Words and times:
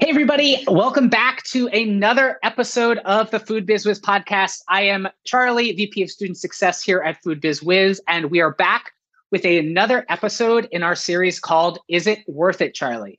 Hey, 0.00 0.10
everybody. 0.10 0.62
Welcome 0.68 1.08
back 1.08 1.42
to 1.46 1.66
another 1.66 2.38
episode 2.44 2.98
of 2.98 3.32
the 3.32 3.40
Food 3.40 3.66
Biz 3.66 3.84
Wiz 3.84 4.00
podcast. 4.00 4.62
I 4.68 4.82
am 4.82 5.08
Charlie, 5.24 5.72
VP 5.72 6.04
of 6.04 6.10
Student 6.12 6.38
Success 6.38 6.80
here 6.80 7.00
at 7.00 7.20
Food 7.20 7.40
Biz 7.40 7.64
Wiz, 7.64 8.00
and 8.06 8.30
we 8.30 8.40
are 8.40 8.54
back 8.54 8.92
with 9.32 9.44
another 9.44 10.06
episode 10.08 10.68
in 10.70 10.84
our 10.84 10.94
series 10.94 11.40
called 11.40 11.80
Is 11.88 12.06
It 12.06 12.20
Worth 12.28 12.60
It, 12.60 12.76
Charlie? 12.76 13.18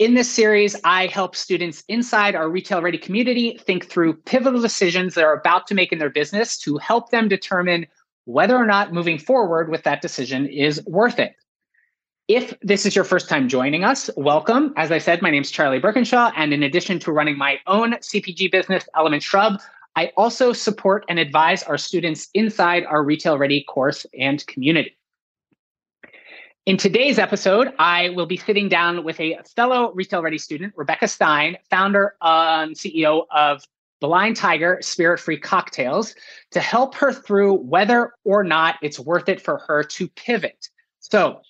In 0.00 0.14
this 0.14 0.28
series, 0.28 0.74
I 0.82 1.06
help 1.06 1.36
students 1.36 1.84
inside 1.86 2.34
our 2.34 2.50
retail 2.50 2.82
ready 2.82 2.98
community 2.98 3.56
think 3.64 3.86
through 3.86 4.14
pivotal 4.14 4.60
decisions 4.60 5.14
they're 5.14 5.32
about 5.32 5.68
to 5.68 5.76
make 5.76 5.92
in 5.92 6.00
their 6.00 6.10
business 6.10 6.58
to 6.58 6.76
help 6.78 7.10
them 7.10 7.28
determine 7.28 7.86
whether 8.24 8.56
or 8.56 8.66
not 8.66 8.92
moving 8.92 9.16
forward 9.16 9.70
with 9.70 9.84
that 9.84 10.02
decision 10.02 10.46
is 10.46 10.84
worth 10.86 11.20
it. 11.20 11.36
If 12.28 12.58
this 12.62 12.86
is 12.86 12.96
your 12.96 13.04
first 13.04 13.28
time 13.28 13.50
joining 13.50 13.84
us, 13.84 14.08
welcome. 14.16 14.72
As 14.78 14.90
I 14.90 14.96
said, 14.96 15.20
my 15.20 15.28
name 15.28 15.42
is 15.42 15.50
Charlie 15.50 15.78
Berkinshaw, 15.78 16.32
and 16.34 16.54
in 16.54 16.62
addition 16.62 16.98
to 17.00 17.12
running 17.12 17.36
my 17.36 17.58
own 17.66 17.92
CPG 17.92 18.50
business, 18.50 18.88
Element 18.96 19.22
Shrub, 19.22 19.60
I 19.94 20.10
also 20.16 20.54
support 20.54 21.04
and 21.10 21.18
advise 21.18 21.62
our 21.64 21.76
students 21.76 22.30
inside 22.32 22.86
our 22.86 23.04
Retail 23.04 23.36
Ready 23.36 23.62
course 23.64 24.06
and 24.18 24.44
community. 24.46 24.96
In 26.64 26.78
today's 26.78 27.18
episode, 27.18 27.74
I 27.78 28.08
will 28.08 28.24
be 28.24 28.38
sitting 28.38 28.70
down 28.70 29.04
with 29.04 29.20
a 29.20 29.36
fellow 29.54 29.92
Retail 29.92 30.22
Ready 30.22 30.38
student, 30.38 30.72
Rebecca 30.76 31.08
Stein, 31.08 31.58
founder 31.68 32.14
and 32.22 32.74
CEO 32.74 33.26
of 33.32 33.64
Blind 34.00 34.36
Tiger 34.36 34.78
Spirit 34.80 35.20
Free 35.20 35.38
Cocktails, 35.38 36.14
to 36.52 36.60
help 36.60 36.94
her 36.94 37.12
through 37.12 37.56
whether 37.56 38.14
or 38.24 38.42
not 38.42 38.76
it's 38.80 38.98
worth 38.98 39.28
it 39.28 39.42
for 39.42 39.58
her 39.58 39.82
to 39.82 40.08
pivot. 40.08 40.70
So, 41.00 41.42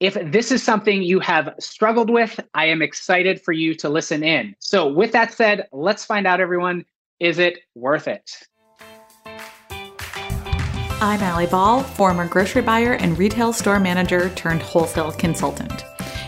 if 0.00 0.14
this 0.32 0.50
is 0.50 0.62
something 0.62 1.02
you 1.02 1.20
have 1.20 1.54
struggled 1.60 2.10
with, 2.10 2.40
I 2.54 2.66
am 2.66 2.82
excited 2.82 3.40
for 3.40 3.52
you 3.52 3.74
to 3.76 3.88
listen 3.88 4.24
in. 4.24 4.54
So, 4.58 4.88
with 4.88 5.12
that 5.12 5.32
said, 5.32 5.68
let's 5.72 6.04
find 6.04 6.26
out, 6.26 6.40
everyone 6.40 6.84
is 7.20 7.38
it 7.38 7.60
worth 7.74 8.08
it? 8.08 8.30
I'm 11.00 11.20
Allie 11.20 11.46
Ball, 11.46 11.82
former 11.82 12.26
grocery 12.26 12.62
buyer 12.62 12.94
and 12.94 13.18
retail 13.18 13.52
store 13.52 13.78
manager 13.78 14.30
turned 14.30 14.62
wholesale 14.62 15.12
consultant. 15.12 15.84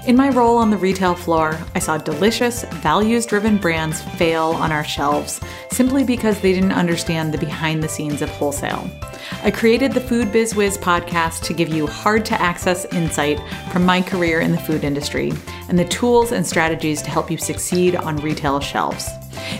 In 0.07 0.15
my 0.15 0.29
role 0.29 0.57
on 0.59 0.71
the 0.71 0.77
retail 0.77 1.17
floor, 1.17 1.59
I 1.75 1.81
saw 1.81 1.99
delicious, 1.99 2.63
values 2.75 3.27
driven 3.27 3.57
brands 3.57 4.03
fail 4.03 4.53
on 4.53 4.71
our 4.71 4.85
shelves 4.85 5.41
simply 5.73 6.05
because 6.05 6.41
they 6.41 6.53
didn't 6.53 6.71
understand 6.71 7.35
the 7.35 7.39
behind 7.39 7.83
the 7.83 7.89
scenes 7.89 8.23
of 8.23 8.31
wholesale. 8.31 8.89
I 9.43 9.51
created 9.51 9.91
the 9.91 10.01
Food 10.01 10.31
Biz 10.31 10.55
Wiz 10.55 10.79
podcast 10.79 11.43
to 11.47 11.53
give 11.53 11.71
you 11.71 11.89
hard 11.89 12.25
to 12.27 12.41
access 12.41 12.85
insight 12.95 13.41
from 13.73 13.85
my 13.85 14.01
career 14.01 14.43
in 14.43 14.53
the 14.53 14.59
food 14.59 14.85
industry 14.85 15.33
and 15.69 15.77
the 15.77 15.85
tools 15.85 16.31
and 16.31 16.47
strategies 16.47 17.03
to 17.03 17.11
help 17.11 17.29
you 17.29 17.37
succeed 17.37 17.97
on 17.97 18.17
retail 18.19 18.61
shelves. 18.61 19.11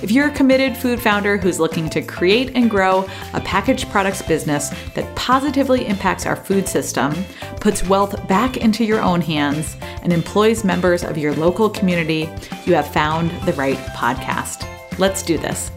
If 0.03 0.11
you're 0.11 0.29
a 0.29 0.33
committed 0.35 0.77
food 0.77 1.01
founder 1.01 1.37
who's 1.37 1.61
looking 1.61 1.89
to 1.91 2.03
create 2.03 2.53
and 2.55 2.71
grow 2.71 3.09
a 3.33 3.41
packaged 3.41 3.91
products 3.91 4.23
business 4.23 4.71
that 4.95 5.15
positively 5.17 5.87
impacts 5.87 6.27
our 6.27 6.37
food 6.37 6.69
system, 6.69 7.15
puts 7.61 7.85
wealth 7.85 8.27
back 8.29 8.57
into 8.57 8.85
your 8.85 9.01
own 9.01 9.21
hands, 9.21 9.77
and 10.03 10.13
employs 10.13 10.65
members 10.65 11.05
of 11.05 11.19
your 11.19 11.35
local 11.35 11.69
community, 11.69 12.29
you 12.65 12.75
have 12.75 12.93
found 12.93 13.31
the 13.47 13.53
right 13.55 13.79
podcast. 13.97 14.67
Let's 14.99 15.23
do 15.23 15.37
this. 15.37 15.71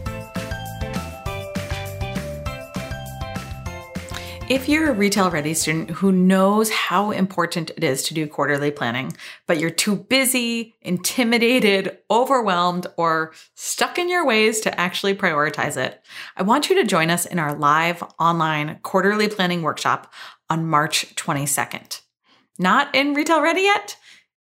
If 4.50 4.68
you're 4.68 4.90
a 4.90 4.94
retail 4.94 5.30
ready 5.30 5.54
student 5.54 5.90
who 5.90 6.10
knows 6.10 6.70
how 6.70 7.12
important 7.12 7.70
it 7.70 7.84
is 7.84 8.02
to 8.02 8.14
do 8.14 8.26
quarterly 8.26 8.72
planning, 8.72 9.16
but 9.46 9.60
you're 9.60 9.70
too 9.70 9.94
busy, 9.94 10.74
intimidated, 10.82 11.98
overwhelmed, 12.10 12.88
or 12.96 13.32
stuck 13.54 13.96
in 13.96 14.08
your 14.08 14.26
ways 14.26 14.58
to 14.62 14.80
actually 14.80 15.14
prioritize 15.14 15.76
it, 15.76 16.04
I 16.36 16.42
want 16.42 16.68
you 16.68 16.74
to 16.74 16.84
join 16.84 17.10
us 17.10 17.26
in 17.26 17.38
our 17.38 17.54
live 17.54 18.02
online 18.18 18.80
quarterly 18.82 19.28
planning 19.28 19.62
workshop 19.62 20.12
on 20.48 20.66
March 20.66 21.14
22nd. 21.14 22.00
Not 22.58 22.92
in 22.92 23.14
retail 23.14 23.42
ready 23.42 23.60
yet? 23.60 23.96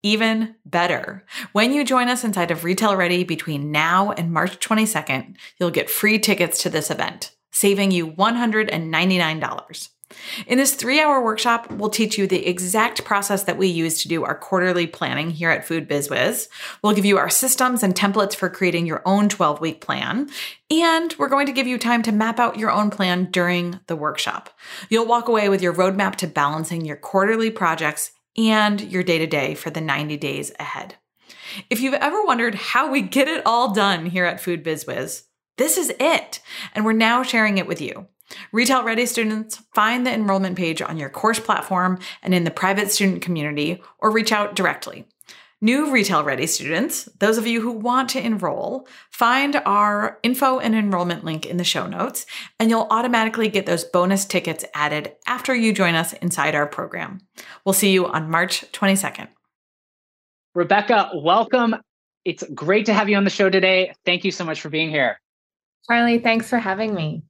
Even 0.04 0.54
better. 0.64 1.25
When 1.50 1.72
you 1.72 1.84
join 1.84 2.06
us 2.06 2.22
inside 2.22 2.53
of 2.53 2.62
Retail 2.62 2.94
Ready 2.94 3.25
between 3.25 3.72
now 3.72 4.12
and 4.12 4.32
March 4.32 4.60
22nd, 4.60 5.34
you'll 5.59 5.72
get 5.72 5.91
free 5.91 6.20
tickets 6.20 6.62
to 6.62 6.70
this 6.70 6.92
event, 6.92 7.34
saving 7.50 7.91
you 7.91 8.12
$199. 8.12 9.88
In 10.46 10.58
this 10.58 10.74
three 10.74 11.00
hour 11.00 11.22
workshop, 11.22 11.70
we'll 11.70 11.90
teach 11.90 12.16
you 12.16 12.26
the 12.26 12.46
exact 12.46 13.04
process 13.04 13.42
that 13.44 13.58
we 13.58 13.66
use 13.66 14.02
to 14.02 14.08
do 14.08 14.24
our 14.24 14.36
quarterly 14.36 14.86
planning 14.86 15.30
here 15.30 15.50
at 15.50 15.66
Food 15.66 15.88
Biz 15.88 16.10
Wiz. 16.10 16.48
We'll 16.82 16.94
give 16.94 17.04
you 17.04 17.18
our 17.18 17.28
systems 17.28 17.82
and 17.82 17.94
templates 17.94 18.34
for 18.34 18.48
creating 18.48 18.86
your 18.86 19.02
own 19.04 19.28
12 19.28 19.60
week 19.60 19.80
plan. 19.80 20.30
And 20.70 21.14
we're 21.18 21.28
going 21.28 21.46
to 21.46 21.52
give 21.52 21.66
you 21.66 21.78
time 21.78 22.02
to 22.02 22.12
map 22.12 22.38
out 22.38 22.58
your 22.58 22.70
own 22.70 22.90
plan 22.90 23.30
during 23.30 23.80
the 23.88 23.96
workshop. 23.96 24.50
You'll 24.88 25.06
walk 25.06 25.26
away 25.26 25.48
with 25.48 25.62
your 25.62 25.74
roadmap 25.74 26.14
to 26.16 26.28
balancing 26.28 26.84
your 26.84 26.96
quarterly 26.96 27.50
projects 27.50 28.12
and 28.36 28.80
your 28.80 29.02
day 29.02 29.18
to 29.18 29.26
day 29.26 29.54
for 29.54 29.70
the 29.70 29.80
90 29.80 30.16
days 30.18 30.52
ahead. 30.60 30.96
If 31.70 31.80
you've 31.80 31.94
ever 31.94 32.22
wondered 32.22 32.54
how 32.54 32.90
we 32.90 33.02
get 33.02 33.28
it 33.28 33.42
all 33.44 33.72
done 33.72 34.06
here 34.06 34.24
at 34.24 34.40
Food 34.40 34.62
Biz 34.62 34.86
Wiz, 34.86 35.24
this 35.58 35.78
is 35.78 35.92
it. 35.98 36.40
And 36.74 36.84
we're 36.84 36.92
now 36.92 37.22
sharing 37.22 37.58
it 37.58 37.66
with 37.66 37.80
you. 37.80 38.06
Retail 38.53 38.82
Ready 38.82 39.06
students, 39.06 39.62
find 39.75 40.06
the 40.06 40.12
enrollment 40.12 40.56
page 40.56 40.82
on 40.82 40.97
your 40.97 41.10
course 41.10 41.41
platform 41.41 41.98
and 42.22 42.34
in 42.34 42.44
the 42.44 42.50
private 42.50 42.91
student 42.91 43.22
community, 43.22 43.81
or 43.98 44.10
reach 44.10 44.32
out 44.32 44.54
directly. 44.54 45.06
New 45.62 45.91
Retail 45.91 46.22
Ready 46.22 46.47
students, 46.47 47.09
those 47.19 47.38
of 47.38 47.47
you 47.47 47.62
who 47.62 47.72
want 47.72 48.10
to 48.10 48.22
enroll, 48.22 48.86
find 49.10 49.56
our 49.65 50.19
info 50.22 50.59
and 50.59 50.75
enrollment 50.75 51.25
link 51.25 51.47
in 51.47 51.56
the 51.56 51.65
show 51.65 51.86
notes, 51.86 52.26
and 52.60 52.69
you'll 52.69 52.86
automatically 52.91 53.48
get 53.48 53.65
those 53.65 53.82
bonus 53.82 54.26
tickets 54.26 54.66
added 54.75 55.15
after 55.26 55.54
you 55.54 55.72
join 55.72 55.94
us 55.94 56.12
inside 56.15 56.54
our 56.54 56.66
program. 56.66 57.20
We'll 57.65 57.72
see 57.72 57.91
you 57.91 58.06
on 58.06 58.31
March 58.31 58.70
22nd. 58.72 59.28
Rebecca, 60.54 61.10
welcome. 61.15 61.76
It's 62.26 62.42
great 62.54 62.86
to 62.86 62.92
have 62.92 63.09
you 63.09 63.16
on 63.16 63.25
the 63.25 63.31
show 63.31 63.48
today. 63.48 63.94
Thank 64.04 64.25
you 64.25 64.32
so 64.32 64.44
much 64.44 64.60
for 64.60 64.69
being 64.69 64.91
here. 64.91 65.19
Charlie, 65.88 66.19
thanks 66.19 66.50
for 66.50 66.59
having 66.59 66.94
me. 66.94 67.22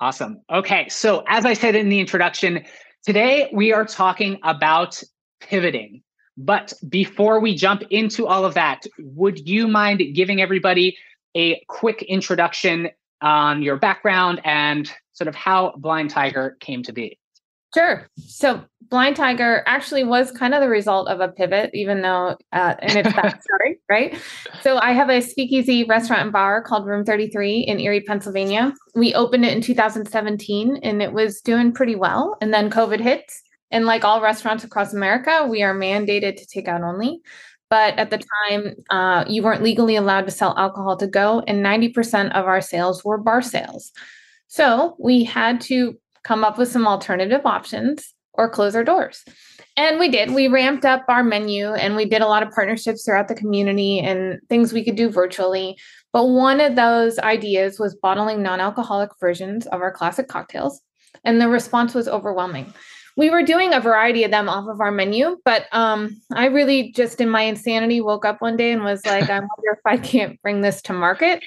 Awesome. 0.00 0.42
Okay. 0.50 0.88
So, 0.88 1.24
as 1.26 1.46
I 1.46 1.54
said 1.54 1.74
in 1.74 1.88
the 1.88 2.00
introduction, 2.00 2.64
today 3.04 3.48
we 3.52 3.72
are 3.72 3.84
talking 3.84 4.38
about 4.42 5.02
pivoting. 5.40 6.02
But 6.36 6.74
before 6.88 7.40
we 7.40 7.54
jump 7.54 7.82
into 7.90 8.26
all 8.26 8.44
of 8.44 8.54
that, 8.54 8.84
would 8.98 9.48
you 9.48 9.66
mind 9.68 10.02
giving 10.14 10.42
everybody 10.42 10.98
a 11.34 11.62
quick 11.68 12.02
introduction 12.02 12.90
on 13.22 13.62
your 13.62 13.76
background 13.76 14.42
and 14.44 14.90
sort 15.12 15.28
of 15.28 15.34
how 15.34 15.72
Blind 15.78 16.10
Tiger 16.10 16.58
came 16.60 16.82
to 16.82 16.92
be? 16.92 17.18
Sure. 17.74 18.08
So 18.16 18.64
Blind 18.88 19.16
Tiger 19.16 19.62
actually 19.66 20.04
was 20.04 20.30
kind 20.30 20.54
of 20.54 20.60
the 20.60 20.68
result 20.68 21.08
of 21.08 21.20
a 21.20 21.28
pivot, 21.28 21.70
even 21.74 22.02
though, 22.02 22.36
uh, 22.52 22.74
and 22.78 22.96
it's 22.96 23.14
that 23.14 23.42
story, 23.44 23.78
right? 23.88 24.18
So 24.62 24.78
I 24.78 24.92
have 24.92 25.10
a 25.10 25.20
speakeasy 25.20 25.84
restaurant 25.84 26.22
and 26.22 26.32
bar 26.32 26.62
called 26.62 26.86
Room 26.86 27.04
33 27.04 27.60
in 27.60 27.80
Erie, 27.80 28.00
Pennsylvania. 28.00 28.72
We 28.94 29.14
opened 29.14 29.44
it 29.44 29.52
in 29.52 29.60
2017 29.60 30.78
and 30.82 31.02
it 31.02 31.12
was 31.12 31.40
doing 31.40 31.72
pretty 31.72 31.96
well. 31.96 32.36
And 32.40 32.54
then 32.54 32.70
COVID 32.70 33.00
hits. 33.00 33.42
And 33.72 33.84
like 33.84 34.04
all 34.04 34.22
restaurants 34.22 34.62
across 34.62 34.94
America, 34.94 35.46
we 35.50 35.62
are 35.62 35.74
mandated 35.74 36.36
to 36.36 36.46
take 36.46 36.68
out 36.68 36.82
only. 36.82 37.20
But 37.68 37.98
at 37.98 38.10
the 38.10 38.22
time, 38.48 38.76
uh, 38.90 39.24
you 39.28 39.42
weren't 39.42 39.62
legally 39.62 39.96
allowed 39.96 40.26
to 40.26 40.30
sell 40.30 40.54
alcohol 40.56 40.96
to 40.98 41.08
go, 41.08 41.42
and 41.48 41.64
90% 41.66 42.32
of 42.32 42.46
our 42.46 42.60
sales 42.60 43.04
were 43.04 43.18
bar 43.18 43.42
sales. 43.42 43.90
So 44.46 44.94
we 45.00 45.24
had 45.24 45.60
to 45.62 45.98
come 46.26 46.42
up 46.42 46.58
with 46.58 46.68
some 46.68 46.88
alternative 46.88 47.46
options 47.46 48.12
or 48.34 48.50
close 48.50 48.74
our 48.74 48.82
doors. 48.82 49.24
And 49.76 49.98
we 49.98 50.08
did. 50.08 50.32
We 50.32 50.48
ramped 50.48 50.84
up 50.84 51.04
our 51.08 51.22
menu 51.22 51.72
and 51.72 51.94
we 51.94 52.04
did 52.04 52.20
a 52.20 52.26
lot 52.26 52.42
of 52.42 52.50
partnerships 52.50 53.04
throughout 53.04 53.28
the 53.28 53.34
community 53.34 54.00
and 54.00 54.40
things 54.48 54.72
we 54.72 54.84
could 54.84 54.96
do 54.96 55.08
virtually. 55.08 55.78
But 56.12 56.26
one 56.26 56.60
of 56.60 56.74
those 56.74 57.18
ideas 57.20 57.78
was 57.78 57.94
bottling 57.94 58.42
non 58.42 58.60
alcoholic 58.60 59.10
versions 59.20 59.66
of 59.68 59.80
our 59.80 59.92
classic 59.92 60.26
cocktails. 60.26 60.80
And 61.24 61.40
the 61.40 61.48
response 61.48 61.94
was 61.94 62.08
overwhelming. 62.08 62.72
We 63.16 63.30
were 63.30 63.42
doing 63.42 63.72
a 63.72 63.80
variety 63.80 64.24
of 64.24 64.30
them 64.30 64.48
off 64.48 64.68
of 64.68 64.80
our 64.80 64.90
menu, 64.90 65.38
but 65.44 65.66
um, 65.72 66.20
I 66.32 66.46
really 66.46 66.92
just 66.92 67.20
in 67.20 67.30
my 67.30 67.42
insanity 67.42 68.00
woke 68.00 68.26
up 68.26 68.42
one 68.42 68.58
day 68.58 68.72
and 68.72 68.84
was 68.84 69.06
like, 69.06 69.30
I 69.30 69.38
wonder 69.38 69.72
if 69.72 69.80
I 69.86 69.96
can't 69.96 70.40
bring 70.42 70.60
this 70.60 70.82
to 70.82 70.92
market 70.92 71.42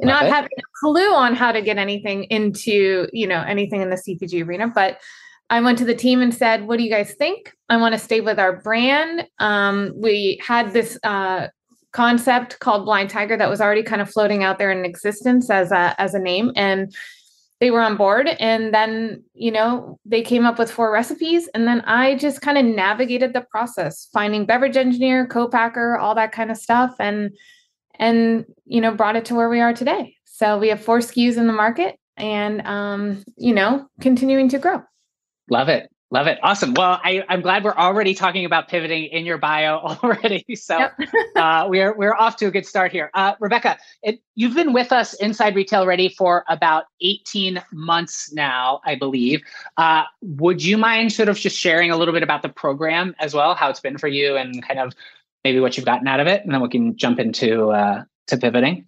not 0.00 0.26
having 0.26 0.50
a 0.58 0.62
clue 0.80 1.12
on 1.12 1.34
how 1.34 1.52
to 1.52 1.60
get 1.60 1.78
anything 1.78 2.24
into, 2.24 3.08
you 3.12 3.26
know, 3.26 3.42
anything 3.42 3.82
in 3.82 3.90
the 3.90 3.96
CPG 3.96 4.46
arena. 4.46 4.68
But 4.68 5.00
I 5.50 5.60
went 5.60 5.78
to 5.78 5.84
the 5.84 5.94
team 5.94 6.22
and 6.22 6.34
said, 6.34 6.66
What 6.66 6.78
do 6.78 6.84
you 6.84 6.90
guys 6.90 7.14
think? 7.14 7.52
I 7.68 7.76
want 7.76 7.92
to 7.94 7.98
stay 7.98 8.20
with 8.20 8.38
our 8.38 8.60
brand. 8.60 9.26
Um, 9.38 9.92
we 9.94 10.40
had 10.44 10.72
this 10.72 10.98
uh, 11.04 11.48
concept 11.92 12.58
called 12.60 12.84
Blind 12.84 13.10
Tiger 13.10 13.36
that 13.36 13.50
was 13.50 13.60
already 13.60 13.82
kind 13.82 14.00
of 14.00 14.10
floating 14.10 14.42
out 14.42 14.58
there 14.58 14.70
in 14.70 14.84
existence 14.84 15.50
as 15.50 15.70
a 15.70 15.94
as 16.00 16.14
a 16.14 16.18
name. 16.18 16.52
And 16.56 16.94
they 17.62 17.70
were 17.70 17.80
on 17.80 17.96
board 17.96 18.26
and 18.40 18.74
then 18.74 19.22
you 19.34 19.52
know 19.52 19.96
they 20.04 20.20
came 20.20 20.44
up 20.44 20.58
with 20.58 20.68
four 20.68 20.90
recipes 20.90 21.48
and 21.54 21.64
then 21.64 21.80
i 21.82 22.16
just 22.16 22.40
kind 22.40 22.58
of 22.58 22.64
navigated 22.64 23.32
the 23.32 23.46
process 23.52 24.08
finding 24.12 24.44
beverage 24.44 24.76
engineer 24.76 25.28
co-packer 25.28 25.96
all 25.96 26.12
that 26.12 26.32
kind 26.32 26.50
of 26.50 26.56
stuff 26.56 26.92
and 26.98 27.30
and 27.98 28.44
you 28.64 28.80
know 28.80 28.94
brought 28.94 29.16
it 29.16 29.24
to 29.26 29.34
where 29.34 29.48
we 29.48 29.60
are 29.60 29.72
today. 29.72 30.14
So 30.24 30.58
we 30.58 30.68
have 30.68 30.82
four 30.82 30.98
SKUs 30.98 31.36
in 31.36 31.46
the 31.46 31.52
market, 31.52 31.96
and 32.16 32.66
um, 32.66 33.22
you 33.36 33.54
know 33.54 33.86
continuing 34.00 34.48
to 34.50 34.58
grow. 34.58 34.82
Love 35.50 35.68
it. 35.68 35.92
Love 36.12 36.26
it. 36.26 36.38
Awesome. 36.42 36.74
Well, 36.74 37.00
I, 37.02 37.24
am 37.30 37.40
glad 37.40 37.64
we're 37.64 37.74
already 37.74 38.12
talking 38.12 38.44
about 38.44 38.68
pivoting 38.68 39.04
in 39.04 39.24
your 39.24 39.38
bio 39.38 39.78
already. 40.02 40.44
So 40.54 40.78
yep. 40.78 40.92
uh, 41.36 41.66
we're 41.70 41.96
we're 41.96 42.14
off 42.14 42.36
to 42.36 42.46
a 42.46 42.50
good 42.50 42.66
start 42.66 42.92
here. 42.92 43.10
Uh, 43.14 43.32
Rebecca, 43.40 43.78
it, 44.02 44.20
you've 44.34 44.54
been 44.54 44.74
with 44.74 44.92
us 44.92 45.14
inside 45.14 45.56
Retail 45.56 45.86
Ready 45.86 46.10
for 46.10 46.44
about 46.50 46.84
18 47.00 47.62
months 47.72 48.30
now, 48.30 48.82
I 48.84 48.94
believe. 48.94 49.40
Uh, 49.78 50.02
would 50.20 50.62
you 50.62 50.76
mind 50.76 51.12
sort 51.14 51.30
of 51.30 51.38
just 51.38 51.58
sharing 51.58 51.90
a 51.90 51.96
little 51.96 52.12
bit 52.12 52.22
about 52.22 52.42
the 52.42 52.50
program 52.50 53.14
as 53.18 53.32
well, 53.32 53.54
how 53.54 53.70
it's 53.70 53.80
been 53.80 53.96
for 53.96 54.08
you, 54.08 54.36
and 54.36 54.62
kind 54.62 54.80
of 54.80 54.92
maybe 55.44 55.60
what 55.60 55.76
you've 55.76 55.86
gotten 55.86 56.08
out 56.08 56.20
of 56.20 56.26
it, 56.26 56.42
and 56.44 56.52
then 56.52 56.60
we 56.60 56.68
can 56.68 56.96
jump 56.96 57.18
into 57.18 57.70
uh, 57.70 58.04
to 58.28 58.36
pivoting. 58.36 58.86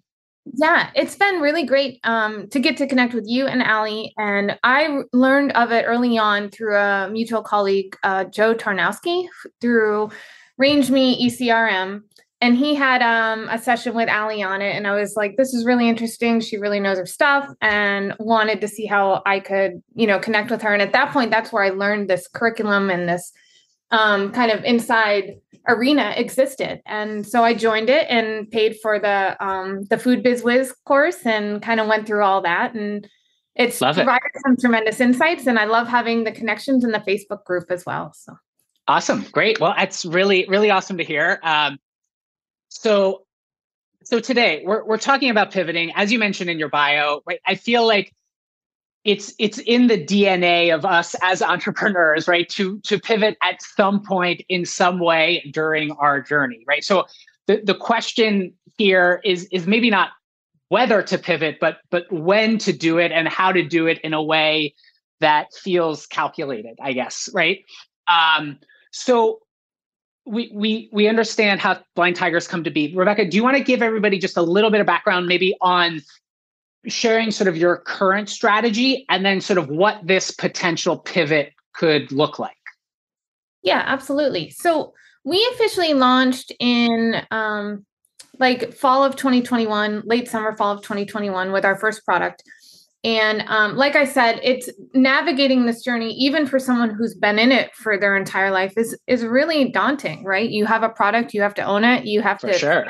Yeah, 0.53 0.91
it's 0.95 1.15
been 1.15 1.41
really 1.41 1.65
great 1.65 1.99
um, 2.03 2.47
to 2.49 2.59
get 2.59 2.77
to 2.77 2.87
connect 2.87 3.15
with 3.15 3.25
you 3.27 3.47
and 3.47 3.63
Allie. 3.63 4.13
And 4.17 4.59
I 4.63 5.01
learned 5.11 5.53
of 5.53 5.71
it 5.71 5.85
early 5.87 6.19
on 6.19 6.49
through 6.49 6.75
a 6.75 7.09
mutual 7.11 7.41
colleague, 7.41 7.95
uh, 8.03 8.25
Joe 8.25 8.53
Tarnowski, 8.53 9.25
through 9.59 10.11
RangeMe 10.61 11.19
ECRM. 11.25 12.01
And 12.41 12.55
he 12.55 12.75
had 12.75 13.01
um, 13.01 13.49
a 13.49 13.57
session 13.57 13.95
with 13.95 14.07
Allie 14.07 14.43
on 14.43 14.61
it. 14.61 14.75
And 14.75 14.85
I 14.85 14.93
was 14.93 15.15
like, 15.15 15.35
this 15.35 15.53
is 15.53 15.65
really 15.65 15.89
interesting. 15.89 16.39
She 16.41 16.57
really 16.57 16.79
knows 16.79 16.99
her 16.99 17.07
stuff 17.07 17.49
and 17.61 18.13
wanted 18.19 18.61
to 18.61 18.67
see 18.67 18.85
how 18.85 19.23
I 19.25 19.39
could, 19.39 19.81
you 19.95 20.05
know, 20.05 20.19
connect 20.19 20.51
with 20.51 20.61
her. 20.61 20.73
And 20.73 20.81
at 20.81 20.93
that 20.93 21.11
point, 21.11 21.31
that's 21.31 21.51
where 21.51 21.63
I 21.63 21.69
learned 21.69 22.07
this 22.07 22.27
curriculum 22.27 22.91
and 22.91 23.09
this 23.09 23.31
um, 23.91 24.31
kind 24.31 24.51
of 24.51 24.63
inside 24.63 25.35
arena 25.67 26.13
existed. 26.15 26.81
And 26.85 27.25
so 27.25 27.43
I 27.43 27.53
joined 27.53 27.89
it 27.89 28.07
and 28.09 28.49
paid 28.49 28.77
for 28.81 28.99
the 28.99 29.35
um, 29.45 29.83
the 29.89 29.97
Food 29.97 30.23
Biz 30.23 30.43
Wiz 30.43 30.73
course 30.85 31.25
and 31.25 31.61
kind 31.61 31.79
of 31.79 31.87
went 31.87 32.07
through 32.07 32.23
all 32.23 32.41
that. 32.41 32.73
And 32.73 33.07
it's 33.55 33.81
love 33.81 33.95
provided 33.95 34.31
it. 34.33 34.41
some 34.45 34.57
tremendous 34.57 34.99
insights. 34.99 35.47
And 35.47 35.57
I 35.57 35.65
love 35.65 35.87
having 35.87 36.23
the 36.23 36.31
connections 36.31 36.83
in 36.83 36.91
the 36.91 36.99
Facebook 36.99 37.43
group 37.45 37.71
as 37.71 37.85
well. 37.85 38.13
So 38.13 38.35
awesome. 38.87 39.25
Great. 39.31 39.59
Well, 39.59 39.73
that's 39.77 40.05
really, 40.05 40.45
really 40.47 40.69
awesome 40.69 40.97
to 40.97 41.03
hear. 41.03 41.39
Um, 41.43 41.77
so 42.69 43.25
so 44.03 44.19
today 44.19 44.61
we're 44.65 44.85
we're 44.85 44.97
talking 44.97 45.29
about 45.29 45.51
pivoting, 45.51 45.91
as 45.95 46.11
you 46.11 46.19
mentioned 46.19 46.49
in 46.49 46.59
your 46.59 46.69
bio, 46.69 47.21
right? 47.25 47.39
I 47.45 47.55
feel 47.55 47.87
like 47.87 48.13
it's 49.05 49.33
it's 49.37 49.59
in 49.59 49.87
the 49.87 50.03
DNA 50.03 50.73
of 50.73 50.83
us 50.83 51.15
as 51.21 51.41
entrepreneurs, 51.41 52.27
right? 52.27 52.49
To 52.49 52.79
to 52.81 52.99
pivot 52.99 53.37
at 53.43 53.61
some 53.61 54.01
point 54.03 54.41
in 54.49 54.65
some 54.65 54.99
way 54.99 55.49
during 55.53 55.91
our 55.93 56.19
journey, 56.19 56.63
right? 56.67 56.83
So 56.83 57.05
the, 57.45 57.61
the 57.63 57.75
question 57.75 58.53
here 58.77 59.21
is 59.23 59.47
is 59.51 59.67
maybe 59.67 59.89
not 59.91 60.09
whether 60.69 61.03
to 61.03 61.17
pivot, 61.19 61.57
but 61.61 61.77
but 61.91 62.11
when 62.11 62.57
to 62.57 62.73
do 62.73 62.97
it 62.97 63.11
and 63.11 63.27
how 63.27 63.51
to 63.51 63.63
do 63.63 63.85
it 63.85 63.99
in 63.99 64.13
a 64.13 64.23
way 64.23 64.73
that 65.19 65.53
feels 65.53 66.07
calculated, 66.07 66.77
I 66.81 66.93
guess, 66.93 67.29
right? 67.31 67.63
Um, 68.07 68.59
so 68.91 69.39
we 70.25 70.51
we 70.51 70.89
we 70.91 71.07
understand 71.07 71.61
how 71.61 71.79
blind 71.95 72.15
tigers 72.15 72.47
come 72.47 72.63
to 72.63 72.71
be. 72.71 72.91
Rebecca, 72.95 73.25
do 73.29 73.37
you 73.37 73.43
want 73.43 73.55
to 73.57 73.63
give 73.63 73.83
everybody 73.83 74.17
just 74.17 74.35
a 74.35 74.41
little 74.41 74.71
bit 74.71 74.81
of 74.81 74.87
background, 74.87 75.27
maybe 75.27 75.55
on 75.61 76.01
sharing 76.87 77.31
sort 77.31 77.47
of 77.47 77.57
your 77.57 77.77
current 77.77 78.29
strategy 78.29 79.05
and 79.09 79.25
then 79.25 79.41
sort 79.41 79.57
of 79.57 79.69
what 79.69 79.99
this 80.05 80.31
potential 80.31 80.97
pivot 80.97 81.53
could 81.73 82.11
look 82.11 82.39
like. 82.39 82.55
Yeah, 83.63 83.83
absolutely. 83.85 84.51
So 84.51 84.93
we 85.23 85.45
officially 85.53 85.93
launched 85.93 86.51
in 86.59 87.21
um, 87.31 87.85
like 88.39 88.73
fall 88.73 89.03
of 89.03 89.15
2021, 89.15 90.03
late 90.05 90.27
summer, 90.27 90.55
fall 90.55 90.73
of 90.73 90.81
2021 90.81 91.51
with 91.51 91.65
our 91.65 91.75
first 91.75 92.05
product. 92.05 92.43
And 93.03 93.43
um, 93.47 93.75
like 93.75 93.95
I 93.95 94.05
said, 94.05 94.39
it's 94.43 94.67
navigating 94.93 95.67
this 95.67 95.83
journey, 95.83 96.11
even 96.13 96.47
for 96.47 96.57
someone 96.57 96.89
who's 96.89 97.13
been 97.13 97.37
in 97.37 97.51
it 97.51 97.75
for 97.75 97.99
their 97.99 98.17
entire 98.17 98.49
life, 98.49 98.73
is 98.77 98.97
is 99.05 99.23
really 99.23 99.69
daunting, 99.71 100.23
right? 100.23 100.49
You 100.49 100.65
have 100.65 100.81
a 100.81 100.89
product, 100.89 101.33
you 101.33 101.41
have 101.41 101.53
to 101.55 101.61
own 101.61 101.83
it, 101.83 102.05
you 102.05 102.21
have 102.21 102.41
for 102.41 102.47
to 102.47 102.57
sure. 102.57 102.87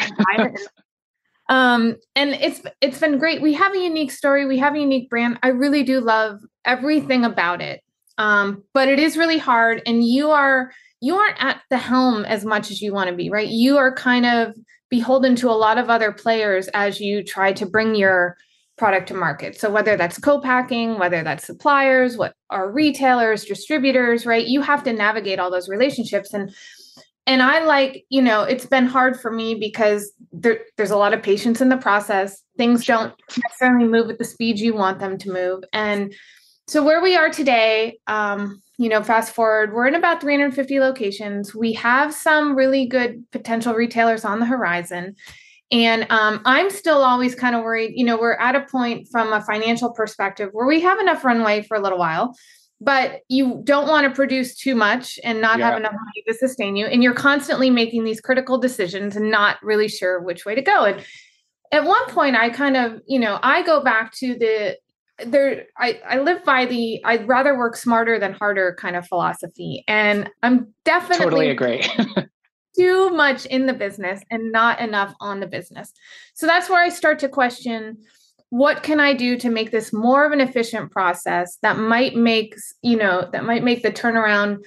Um 1.50 1.96
and 2.16 2.32
it's 2.32 2.62
it's 2.82 3.00
been 3.00 3.20
great. 3.20 3.42
We 3.42 3.54
have 3.54 3.74
a 3.74 3.80
unique 3.80 4.12
story. 4.12 4.46
We 4.46 4.58
have 4.58 4.76
a 4.76 4.80
unique 4.80 5.10
brand. 5.10 5.40
I 5.44 5.50
really 5.50 5.84
do 5.84 6.00
love 6.00 6.40
everything 6.66 7.24
about 7.24 7.62
it. 7.62 7.82
Um 8.18 8.64
but 8.74 8.88
it 8.88 9.00
is 9.00 9.18
really 9.18 9.38
hard 9.38 9.82
and 9.86 10.04
you 10.04 10.32
are 10.32 10.72
you 11.02 11.16
aren't 11.16 11.44
at 11.44 11.62
the 11.70 11.78
helm 11.78 12.26
as 12.26 12.46
much 12.46 12.72
as 12.72 12.82
you 12.82 12.94
want 12.94 13.10
to 13.10 13.16
be 13.16 13.30
right? 13.30 13.48
You 13.48 13.78
are 13.78 13.94
kind 13.94 14.26
of 14.26 14.56
beholden 14.90 15.36
to 15.36 15.50
a 15.50 15.54
lot 15.54 15.78
of 15.78 15.90
other 15.90 16.12
players 16.12 16.68
as 16.70 17.00
you 17.00 17.24
try 17.24 17.54
to 17.54 17.66
bring 17.66 17.96
your 17.96 18.38
product 18.78 19.08
to 19.08 19.14
market. 19.14 19.60
So 19.60 19.70
whether 19.72 19.96
that's 19.98 20.18
co-packing 20.18 20.98
whether 20.98 21.24
that's 21.24 21.46
suppliers 21.46 22.18
what 22.18 22.34
are 22.50 22.72
retailers 22.72 23.46
distributors 23.46 24.26
right? 24.26 24.48
You 24.48 24.62
have 24.62 24.84
to 24.84 24.94
navigate 24.94 25.40
all 25.40 25.52
those 25.52 25.70
relationships 25.70 26.34
and 26.34 26.54
and 27.28 27.42
I 27.42 27.64
like, 27.66 28.06
you 28.10 28.22
know, 28.22 28.44
it's 28.44 28.66
been 28.66 28.86
hard 28.86 29.20
for 29.20 29.32
me 29.32 29.56
because 29.56 30.12
there, 30.32 30.60
there's 30.78 30.92
a 30.92 30.98
lot 30.98 31.14
of 31.14 31.24
patience 31.24 31.60
in 31.60 31.70
the 31.70 31.78
process. 31.78 32.42
Things 32.58 32.86
don't 32.86 33.14
necessarily 33.44 33.88
move 33.88 34.10
at 34.10 34.20
the 34.20 34.26
speed 34.26 34.60
you 34.60 34.76
want 34.76 35.00
them 35.00 35.18
to 35.20 35.32
move. 35.32 35.64
And 35.74 36.14
so 36.68 36.84
where 36.84 37.02
we 37.02 37.16
are 37.16 37.30
today, 37.30 38.00
um, 38.08 38.62
you 38.78 38.90
know, 38.90 39.02
fast 39.02 39.34
forward, 39.34 39.74
we're 39.74 39.88
in 39.88 39.96
about 39.96 40.22
350 40.22 40.80
locations. 40.80 41.56
We 41.56 41.74
have 41.74 42.14
some 42.14 42.56
really 42.56 42.86
good 42.86 43.24
potential 43.32 43.74
retailers 43.74 44.26
on 44.26 44.40
the 44.40 44.46
horizon. 44.46 45.16
And 45.72 46.06
um, 46.12 46.42
I'm 46.46 46.70
still 46.70 47.04
always 47.04 47.34
kind 47.34 47.56
of 47.56 47.64
worried, 47.64 47.94
you 47.96 48.06
know, 48.06 48.18
we're 48.18 48.34
at 48.34 48.56
a 48.56 48.62
point 48.62 49.08
from 49.12 49.34
a 49.34 49.42
financial 49.42 49.92
perspective 49.92 50.50
where 50.52 50.68
we 50.68 50.82
have 50.82 51.00
enough 51.00 51.24
runway 51.24 51.64
for 51.64 51.76
a 51.76 51.82
little 51.82 51.98
while 51.98 52.36
but 52.82 53.22
you 53.30 53.62
don't 53.64 53.88
want 53.88 54.06
to 54.08 54.14
produce 54.14 54.56
too 54.56 54.76
much 54.76 55.18
and 55.24 55.40
not 55.40 55.60
yeah. 55.60 55.70
have 55.70 55.78
enough 55.78 55.94
money 55.94 56.24
to 56.28 56.34
sustain 56.34 56.76
you 56.76 56.86
and 56.86 57.02
you're 57.02 57.14
constantly 57.14 57.70
making 57.70 58.04
these 58.04 58.20
critical 58.20 58.58
decisions 58.58 59.16
and 59.16 59.32
not 59.32 59.58
really 59.64 59.88
sure 59.88 60.22
which 60.22 60.46
way 60.46 60.56
to 60.56 60.62
go 60.62 60.84
and 60.84 61.04
at 61.72 61.86
one 61.86 62.06
point 62.10 62.36
i 62.36 62.50
kind 62.50 62.76
of 62.76 63.02
you 63.08 63.20
know 63.20 63.40
i 63.44 63.64
go 63.64 63.82
back 63.82 64.14
to 64.14 64.36
the 64.36 64.78
there 65.26 65.66
i 65.78 66.00
i 66.08 66.20
live 66.20 66.44
by 66.44 66.66
the 66.66 67.04
i'd 67.06 67.28
rather 67.28 67.58
work 67.58 67.78
smarter 67.78 68.20
than 68.20 68.34
harder 68.34 68.76
kind 68.80 68.96
of 68.96 69.08
philosophy 69.08 69.84
and 69.88 70.30
i'm 70.44 70.74
definitely 70.84 71.24
totally 71.24 71.50
agree 71.50 71.82
too 72.78 73.10
much 73.12 73.46
in 73.46 73.68
the 73.68 73.74
business 73.74 74.22
and 74.30 74.52
not 74.52 74.82
enough 74.82 75.16
on 75.22 75.40
the 75.40 75.48
business 75.48 75.94
so 76.34 76.46
that's 76.46 76.70
where 76.70 76.84
i 76.84 76.90
start 76.90 77.20
to 77.20 77.30
question 77.30 77.98
what 78.50 78.84
can 78.84 79.00
I 79.00 79.14
do 79.14 79.38
to 79.38 79.50
make 79.50 79.72
this 79.72 79.92
more 79.92 80.26
of 80.26 80.32
an 80.32 80.42
efficient 80.42 80.92
process 80.92 81.58
that 81.62 81.78
might 81.78 82.16
make, 82.16 82.56
you 82.82 82.98
know, 82.98 83.28
that 83.32 83.44
might 83.44 83.64
make 83.64 83.84
the 83.84 83.92
turnaround 83.92 84.60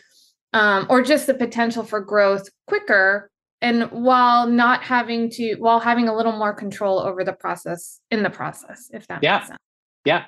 um, 0.52 0.86
or 0.88 1.02
just 1.02 1.26
the 1.26 1.34
potential 1.34 1.84
for 1.84 2.00
growth 2.00 2.48
quicker 2.66 3.30
and 3.60 3.84
while 3.90 4.46
not 4.46 4.82
having 4.82 5.30
to 5.30 5.54
while 5.56 5.80
having 5.80 6.08
a 6.08 6.16
little 6.16 6.32
more 6.32 6.52
control 6.52 7.00
over 7.00 7.24
the 7.24 7.32
process 7.32 8.00
in 8.10 8.22
the 8.22 8.30
process 8.30 8.88
if 8.92 9.06
that 9.08 9.22
yeah. 9.22 9.36
makes 9.36 9.48
sense. 9.48 9.58
Yeah. 10.04 10.24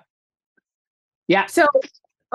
Yeah. 1.28 1.47
So 1.47 1.66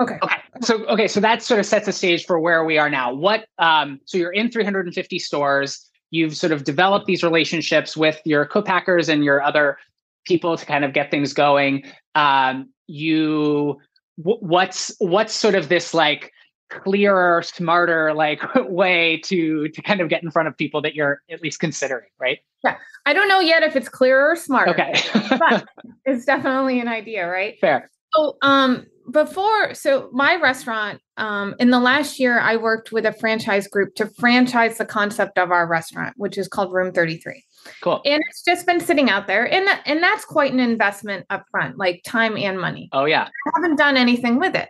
okay. 0.00 0.18
Okay. 0.22 0.36
So 0.62 0.86
okay, 0.86 1.08
so 1.08 1.20
that 1.20 1.42
sort 1.42 1.60
of 1.60 1.66
sets 1.66 1.86
the 1.86 1.92
stage 1.92 2.24
for 2.24 2.40
where 2.40 2.64
we 2.64 2.78
are 2.78 2.88
now. 2.88 3.12
What 3.12 3.46
um 3.58 4.00
so 4.04 4.18
you're 4.18 4.32
in 4.32 4.50
350 4.50 5.18
stores, 5.18 5.90
you've 6.10 6.36
sort 6.36 6.52
of 6.52 6.64
developed 6.64 7.06
these 7.06 7.22
relationships 7.22 7.96
with 7.96 8.20
your 8.24 8.46
co-packers 8.46 9.08
and 9.08 9.24
your 9.24 9.42
other 9.42 9.78
people 10.26 10.56
to 10.56 10.66
kind 10.66 10.84
of 10.84 10.92
get 10.92 11.10
things 11.10 11.32
going. 11.32 11.84
Um, 12.14 12.70
you, 12.86 13.78
w- 14.18 14.38
what's 14.40 14.94
what's 14.98 15.34
sort 15.34 15.54
of 15.54 15.68
this 15.68 15.94
like 15.94 16.32
clearer, 16.70 17.42
smarter 17.42 18.12
like 18.14 18.40
way 18.68 19.20
to 19.24 19.68
to 19.68 19.82
kind 19.82 20.00
of 20.00 20.08
get 20.08 20.22
in 20.22 20.30
front 20.30 20.48
of 20.48 20.56
people 20.56 20.82
that 20.82 20.94
you're 20.94 21.22
at 21.30 21.42
least 21.42 21.60
considering, 21.60 22.08
right? 22.18 22.38
Yeah, 22.64 22.76
I 23.04 23.12
don't 23.12 23.28
know 23.28 23.40
yet 23.40 23.62
if 23.62 23.76
it's 23.76 23.88
clearer 23.88 24.32
or 24.32 24.36
smarter. 24.36 24.70
Okay, 24.72 24.94
but 25.38 25.66
it's 26.04 26.24
definitely 26.24 26.80
an 26.80 26.88
idea, 26.88 27.28
right? 27.28 27.58
Fair. 27.60 27.90
So, 28.14 28.36
um, 28.42 28.86
before 29.10 29.74
so 29.74 30.08
my 30.12 30.36
restaurant 30.36 31.00
um, 31.16 31.54
in 31.58 31.70
the 31.70 31.78
last 31.78 32.18
year 32.18 32.40
i 32.40 32.56
worked 32.56 32.92
with 32.92 33.06
a 33.06 33.12
franchise 33.12 33.68
group 33.68 33.94
to 33.94 34.06
franchise 34.18 34.78
the 34.78 34.84
concept 34.84 35.38
of 35.38 35.50
our 35.50 35.66
restaurant 35.66 36.14
which 36.16 36.36
is 36.36 36.48
called 36.48 36.72
room 36.72 36.92
33 36.92 37.44
cool. 37.80 38.00
And 38.04 38.22
it's 38.28 38.42
just 38.42 38.66
been 38.66 38.80
sitting 38.80 39.10
out 39.10 39.26
there 39.26 39.50
and, 39.52 39.68
and 39.84 40.02
that's 40.02 40.24
quite 40.24 40.52
an 40.52 40.60
investment 40.60 41.26
up 41.30 41.44
front 41.50 41.78
like 41.78 42.02
time 42.04 42.36
and 42.36 42.60
money. 42.60 42.88
Oh 42.92 43.04
yeah. 43.04 43.24
I 43.24 43.50
haven't 43.54 43.76
done 43.76 43.96
anything 43.96 44.38
with 44.38 44.54
it. 44.54 44.68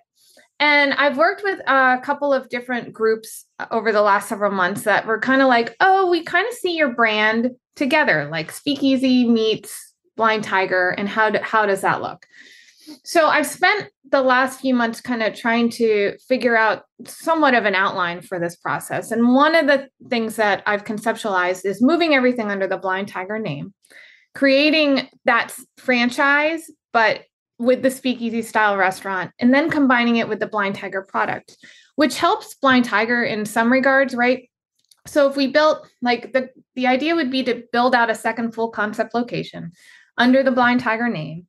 And 0.58 0.94
i've 0.94 1.18
worked 1.18 1.42
with 1.44 1.60
a 1.66 1.98
couple 2.02 2.32
of 2.32 2.48
different 2.48 2.92
groups 2.92 3.44
uh, 3.58 3.66
over 3.70 3.92
the 3.92 4.00
last 4.00 4.26
several 4.26 4.52
months 4.52 4.84
that 4.84 5.06
were 5.06 5.20
kind 5.20 5.42
of 5.42 5.48
like 5.48 5.76
oh 5.80 6.08
we 6.08 6.22
kind 6.22 6.48
of 6.48 6.54
see 6.54 6.74
your 6.74 6.88
brand 6.88 7.50
together 7.74 8.26
like 8.32 8.50
speakeasy 8.50 9.28
meets 9.28 9.92
blind 10.16 10.42
tiger 10.44 10.90
and 10.96 11.10
how 11.10 11.28
do, 11.28 11.38
how 11.42 11.66
does 11.66 11.82
that 11.82 12.00
look 12.00 12.26
So 13.04 13.26
I've 13.26 13.46
spent 13.46 13.90
the 14.10 14.22
last 14.22 14.60
few 14.60 14.74
months 14.74 15.00
kind 15.00 15.22
of 15.22 15.34
trying 15.34 15.70
to 15.70 16.16
figure 16.28 16.56
out 16.56 16.84
somewhat 17.04 17.54
of 17.54 17.64
an 17.64 17.74
outline 17.74 18.20
for 18.20 18.38
this 18.38 18.56
process. 18.56 19.10
And 19.10 19.34
one 19.34 19.54
of 19.54 19.66
the 19.66 19.88
things 20.08 20.36
that 20.36 20.62
I've 20.66 20.84
conceptualized 20.84 21.64
is 21.64 21.82
moving 21.82 22.14
everything 22.14 22.50
under 22.50 22.66
the 22.66 22.76
Blind 22.76 23.08
Tiger 23.08 23.38
name, 23.38 23.74
creating 24.34 25.08
that 25.24 25.54
franchise, 25.78 26.70
but 26.92 27.22
with 27.58 27.82
the 27.82 27.90
speakeasy 27.90 28.42
style 28.42 28.76
restaurant, 28.76 29.32
and 29.38 29.52
then 29.52 29.70
combining 29.70 30.16
it 30.16 30.28
with 30.28 30.40
the 30.40 30.46
Blind 30.46 30.76
Tiger 30.76 31.02
product, 31.02 31.56
which 31.96 32.18
helps 32.18 32.54
Blind 32.54 32.84
Tiger 32.84 33.24
in 33.24 33.46
some 33.46 33.72
regards, 33.72 34.14
right? 34.14 34.48
So 35.06 35.28
if 35.28 35.36
we 35.36 35.46
built 35.46 35.88
like 36.02 36.32
the 36.32 36.50
the 36.74 36.86
idea 36.86 37.14
would 37.14 37.30
be 37.30 37.42
to 37.44 37.62
build 37.72 37.94
out 37.94 38.10
a 38.10 38.14
second 38.14 38.52
full 38.52 38.70
concept 38.70 39.14
location 39.14 39.72
under 40.18 40.42
the 40.42 40.50
Blind 40.50 40.80
Tiger 40.80 41.08
name 41.08 41.46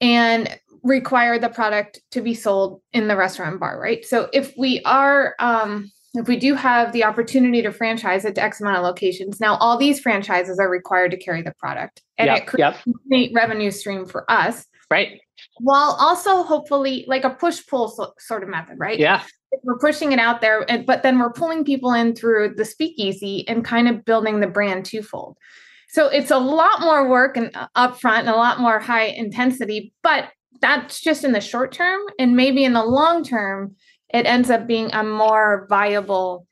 and 0.00 0.58
require 0.82 1.38
the 1.38 1.48
product 1.48 2.00
to 2.12 2.20
be 2.20 2.34
sold 2.34 2.80
in 2.92 3.08
the 3.08 3.16
restaurant 3.16 3.60
bar, 3.60 3.80
right? 3.80 4.04
So 4.04 4.28
if 4.32 4.52
we 4.56 4.82
are 4.84 5.34
um 5.38 5.90
if 6.14 6.26
we 6.26 6.36
do 6.36 6.54
have 6.54 6.92
the 6.92 7.04
opportunity 7.04 7.62
to 7.62 7.70
franchise 7.70 8.24
it 8.24 8.34
to 8.34 8.42
X 8.42 8.60
amount 8.60 8.76
of 8.76 8.82
locations, 8.82 9.38
now 9.40 9.56
all 9.56 9.76
these 9.76 10.00
franchises 10.00 10.58
are 10.58 10.68
required 10.68 11.12
to 11.12 11.16
carry 11.16 11.42
the 11.42 11.54
product 11.58 12.02
and 12.18 12.26
yep, 12.26 12.38
it 12.38 12.46
creates 12.46 12.78
yep. 12.84 12.96
a 13.12 13.32
revenue 13.32 13.70
stream 13.70 14.06
for 14.06 14.30
us. 14.30 14.66
Right. 14.90 15.20
While 15.58 15.96
also 16.00 16.42
hopefully 16.42 17.04
like 17.06 17.24
a 17.24 17.30
push 17.30 17.64
pull 17.66 17.88
so, 17.88 18.12
sort 18.18 18.42
of 18.42 18.48
method, 18.48 18.76
right? 18.78 18.98
Yeah. 18.98 19.22
We're 19.62 19.78
pushing 19.78 20.12
it 20.12 20.18
out 20.18 20.40
there, 20.40 20.64
and, 20.70 20.86
but 20.86 21.02
then 21.02 21.18
we're 21.18 21.32
pulling 21.32 21.64
people 21.64 21.92
in 21.92 22.14
through 22.14 22.54
the 22.56 22.64
speakeasy 22.64 23.46
and 23.48 23.64
kind 23.64 23.88
of 23.88 24.04
building 24.04 24.40
the 24.40 24.46
brand 24.46 24.84
twofold. 24.84 25.36
So 25.88 26.06
it's 26.06 26.30
a 26.30 26.38
lot 26.38 26.80
more 26.80 27.08
work 27.08 27.36
and 27.36 27.50
uh, 27.54 27.66
upfront 27.76 28.20
and 28.20 28.28
a 28.28 28.36
lot 28.36 28.60
more 28.60 28.78
high 28.78 29.06
intensity, 29.06 29.92
but 30.04 30.28
that's 30.60 31.00
just 31.00 31.24
in 31.24 31.32
the 31.32 31.40
short 31.40 31.72
term. 31.72 32.00
And 32.18 32.36
maybe 32.36 32.64
in 32.64 32.72
the 32.72 32.84
long 32.84 33.24
term, 33.24 33.76
it 34.12 34.26
ends 34.26 34.50
up 34.50 34.66
being 34.66 34.92
a 34.92 35.02
more 35.02 35.66
viable 35.68 36.46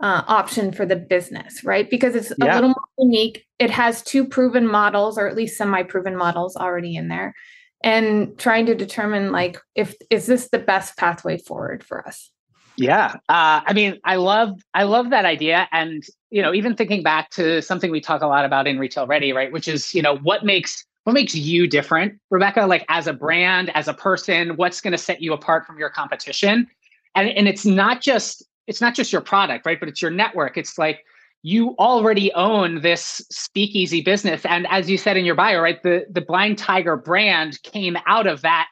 uh, 0.00 0.22
option 0.26 0.72
for 0.72 0.86
the 0.86 0.96
business, 0.96 1.64
right? 1.64 1.88
Because 1.90 2.14
it's 2.14 2.32
yeah. 2.38 2.52
a 2.52 2.54
little 2.54 2.68
more 2.70 2.88
unique. 2.98 3.46
It 3.58 3.70
has 3.70 4.02
two 4.02 4.26
proven 4.26 4.66
models, 4.66 5.18
or 5.18 5.26
at 5.26 5.36
least 5.36 5.56
semi-proven 5.56 6.16
models 6.16 6.56
already 6.56 6.96
in 6.96 7.08
there, 7.08 7.34
and 7.82 8.38
trying 8.38 8.66
to 8.66 8.74
determine 8.74 9.32
like 9.32 9.58
if 9.74 9.94
is 10.10 10.26
this 10.26 10.48
the 10.50 10.58
best 10.58 10.96
pathway 10.96 11.38
forward 11.38 11.82
for 11.82 12.06
us. 12.06 12.30
Yeah, 12.76 13.14
uh, 13.28 13.60
I 13.66 13.72
mean, 13.72 13.98
I 14.04 14.16
love 14.16 14.60
I 14.72 14.84
love 14.84 15.10
that 15.10 15.24
idea, 15.24 15.68
and 15.72 16.04
you 16.30 16.42
know, 16.42 16.54
even 16.54 16.76
thinking 16.76 17.02
back 17.02 17.30
to 17.30 17.60
something 17.60 17.90
we 17.90 18.00
talk 18.00 18.22
a 18.22 18.28
lot 18.28 18.44
about 18.44 18.68
in 18.68 18.78
Retail 18.78 19.08
Ready, 19.08 19.32
right? 19.32 19.50
Which 19.50 19.66
is 19.66 19.92
you 19.94 20.02
know 20.02 20.16
what 20.18 20.44
makes 20.44 20.84
what 21.08 21.14
makes 21.14 21.34
you 21.34 21.66
different, 21.66 22.20
Rebecca? 22.28 22.66
Like 22.66 22.84
as 22.90 23.06
a 23.06 23.14
brand, 23.14 23.74
as 23.74 23.88
a 23.88 23.94
person, 23.94 24.56
what's 24.56 24.82
going 24.82 24.92
to 24.92 24.98
set 24.98 25.22
you 25.22 25.32
apart 25.32 25.66
from 25.66 25.78
your 25.78 25.88
competition? 25.88 26.66
And 27.14 27.30
and 27.30 27.48
it's 27.48 27.64
not 27.64 28.02
just 28.02 28.44
it's 28.66 28.82
not 28.82 28.94
just 28.94 29.10
your 29.10 29.22
product, 29.22 29.64
right? 29.64 29.80
But 29.80 29.88
it's 29.88 30.02
your 30.02 30.10
network. 30.10 30.58
It's 30.58 30.76
like 30.76 31.02
you 31.42 31.74
already 31.78 32.30
own 32.34 32.82
this 32.82 33.22
speakeasy 33.30 34.02
business, 34.02 34.44
and 34.44 34.66
as 34.66 34.90
you 34.90 34.98
said 34.98 35.16
in 35.16 35.24
your 35.24 35.34
bio, 35.34 35.62
right, 35.62 35.82
the 35.82 36.04
the 36.10 36.20
Blind 36.20 36.58
Tiger 36.58 36.98
brand 36.98 37.62
came 37.62 37.96
out 38.06 38.26
of 38.26 38.42
that 38.42 38.66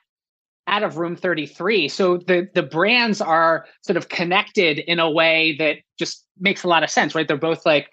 out 0.67 0.83
of 0.83 0.99
room 0.99 1.17
33 1.17 1.89
so 1.89 2.19
the 2.19 2.51
the 2.55 2.63
brands 2.63 3.21
are 3.21 3.67
sort 3.83 3.97
of 3.97 4.09
connected 4.09 4.81
in 4.81 4.99
a 4.99 5.09
way 5.09 5.55
that 5.61 5.77
just 5.97 6.27
makes 6.41 6.65
a 6.65 6.69
lot 6.69 6.83
of 6.83 6.91
sense 6.91 7.15
right 7.15 7.29
they're 7.29 7.37
both 7.37 7.65
like 7.65 7.89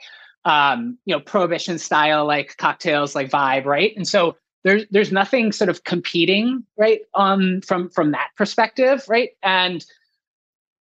um 0.45 0.97
you 1.05 1.15
know 1.15 1.21
prohibition 1.21 1.77
style 1.77 2.25
like 2.25 2.57
cocktails 2.57 3.15
like 3.15 3.29
vibe 3.29 3.65
right? 3.65 3.93
And 3.95 4.07
so 4.07 4.35
there's 4.63 4.85
there's 4.91 5.11
nothing 5.11 5.51
sort 5.51 5.69
of 5.69 5.83
competing 5.83 6.63
right 6.77 7.01
um 7.13 7.61
from 7.61 7.89
from 7.89 8.11
that 8.11 8.29
perspective 8.37 9.03
right? 9.07 9.31
And 9.41 9.85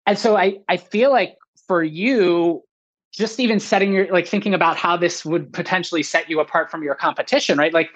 and 0.06 0.18
so 0.18 0.36
i 0.36 0.58
i 0.68 0.78
feel 0.78 1.12
like 1.12 1.38
for 1.68 1.84
you 1.84 2.64
just 3.12 3.40
even 3.40 3.60
setting 3.60 3.92
your 3.92 4.12
like 4.12 4.28
thinking 4.28 4.54
about 4.54 4.78
how 4.78 4.96
this 4.96 5.26
would 5.26 5.52
potentially 5.52 6.04
set 6.04 6.30
you 6.30 6.40
apart 6.40 6.70
from 6.70 6.84
your 6.84 6.96
competition 6.96 7.58
right? 7.58 7.74
Like 7.74 7.90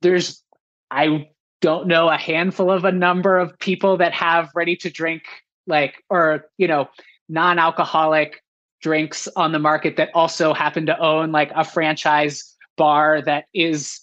there's 0.00 0.42
i 0.90 1.28
don't 1.60 1.86
know 1.86 2.08
a 2.08 2.16
handful 2.16 2.70
of 2.70 2.84
a 2.84 2.92
number 2.92 3.38
of 3.38 3.58
people 3.58 3.96
that 3.98 4.12
have 4.12 4.50
ready 4.54 4.76
to 4.76 4.90
drink 4.90 5.22
like 5.66 6.02
or 6.10 6.46
you 6.58 6.66
know 6.66 6.88
non-alcoholic 7.28 8.41
drinks 8.82 9.28
on 9.36 9.52
the 9.52 9.58
market 9.58 9.96
that 9.96 10.10
also 10.14 10.52
happen 10.52 10.86
to 10.86 10.98
own 10.98 11.32
like 11.32 11.50
a 11.54 11.64
franchise 11.64 12.54
bar 12.76 13.22
that 13.22 13.44
is 13.54 14.00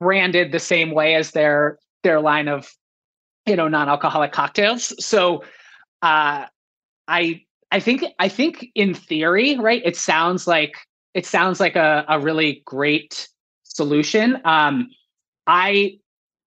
branded 0.00 0.52
the 0.52 0.58
same 0.58 0.90
way 0.90 1.14
as 1.14 1.30
their 1.32 1.78
their 2.02 2.20
line 2.20 2.48
of 2.48 2.72
you 3.46 3.54
know 3.54 3.68
non-alcoholic 3.68 4.32
cocktails 4.32 4.92
so 5.04 5.44
uh 6.02 6.46
i 7.08 7.40
i 7.70 7.78
think 7.78 8.04
i 8.18 8.28
think 8.28 8.66
in 8.74 8.94
theory 8.94 9.58
right 9.58 9.82
it 9.84 9.96
sounds 9.96 10.46
like 10.46 10.76
it 11.14 11.26
sounds 11.26 11.60
like 11.60 11.76
a, 11.76 12.04
a 12.08 12.18
really 12.18 12.62
great 12.64 13.28
solution 13.64 14.40
um 14.44 14.88
i 15.46 15.98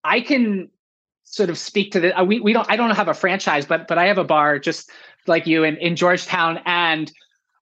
I 0.06 0.22
can 0.22 0.70
sort 1.24 1.50
of 1.50 1.58
speak 1.58 1.92
to 1.92 2.00
the 2.00 2.18
uh, 2.18 2.24
we 2.24 2.39
we 2.39 2.54
don't 2.54 2.70
I 2.70 2.77
don't 2.77 2.92
have 2.92 3.10
a 3.10 3.13
franchise, 3.13 3.65
but 3.65 3.88
but 3.88 3.98
I 3.98 4.06
have 4.06 4.20
a 4.20 4.24
bar 4.24 4.60
just 4.60 4.89
like 5.27 5.48
you 5.48 5.63
in, 5.63 5.75
in 5.77 5.96
Georgetown. 5.96 6.60
And 6.65 7.12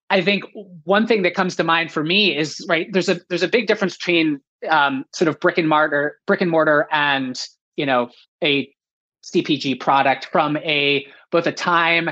I 0.09 0.21
think 0.21 0.43
one 0.83 1.07
thing 1.07 1.23
that 1.23 1.33
comes 1.33 1.55
to 1.55 1.63
mind 1.63 1.91
for 1.91 2.03
me 2.03 2.37
is 2.37 2.63
right, 2.69 2.87
there's 2.91 3.09
a 3.09 3.19
there's 3.29 3.43
a 3.43 3.47
big 3.47 3.67
difference 3.67 3.97
between 3.97 4.39
um, 4.69 5.05
sort 5.13 5.27
of 5.27 5.39
brick 5.39 5.57
and 5.57 5.67
mortar, 5.67 6.19
brick 6.27 6.41
and 6.41 6.51
mortar 6.51 6.87
and 6.91 7.41
you 7.75 7.85
know, 7.85 8.09
a 8.43 8.71
CPG 9.23 9.79
product 9.79 10.25
from 10.31 10.57
a 10.57 11.05
both 11.31 11.47
a 11.47 11.51
time 11.51 12.09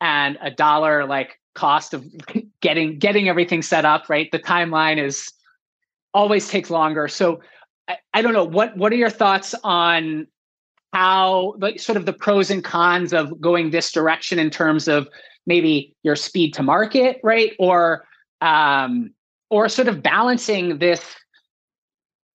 and 0.00 0.38
a 0.40 0.50
dollar 0.50 1.04
like 1.04 1.38
cost 1.54 1.94
of 1.94 2.04
getting 2.60 2.98
getting 2.98 3.28
everything 3.28 3.62
set 3.62 3.84
up, 3.84 4.08
right? 4.08 4.30
The 4.32 4.38
timeline 4.38 5.02
is 5.02 5.32
always 6.14 6.48
takes 6.48 6.70
longer. 6.70 7.08
So 7.08 7.40
I, 7.88 7.98
I 8.14 8.22
don't 8.22 8.32
know 8.32 8.44
what 8.44 8.76
what 8.76 8.92
are 8.92 8.96
your 8.96 9.10
thoughts 9.10 9.54
on 9.64 10.26
how 10.92 11.54
like 11.58 11.80
sort 11.80 11.96
of 11.96 12.06
the 12.06 12.12
pros 12.12 12.50
and 12.50 12.62
cons 12.62 13.12
of 13.12 13.40
going 13.40 13.70
this 13.70 13.90
direction 13.92 14.38
in 14.38 14.50
terms 14.50 14.88
of 14.88 15.08
maybe 15.46 15.94
your 16.02 16.16
speed 16.16 16.54
to 16.54 16.62
market 16.62 17.20
right? 17.22 17.52
Or 17.58 18.04
um 18.40 19.12
or 19.50 19.68
sort 19.68 19.88
of 19.88 20.02
balancing 20.02 20.78
this 20.78 21.02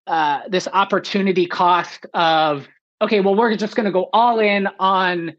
uh 0.07 0.41
this 0.47 0.67
opportunity 0.71 1.45
cost 1.45 2.05
of 2.13 2.67
okay 3.01 3.19
well 3.19 3.35
we're 3.35 3.55
just 3.55 3.75
going 3.75 3.85
to 3.85 3.91
go 3.91 4.09
all 4.13 4.39
in 4.39 4.67
on 4.79 5.33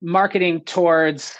marketing 0.00 0.60
towards 0.62 1.36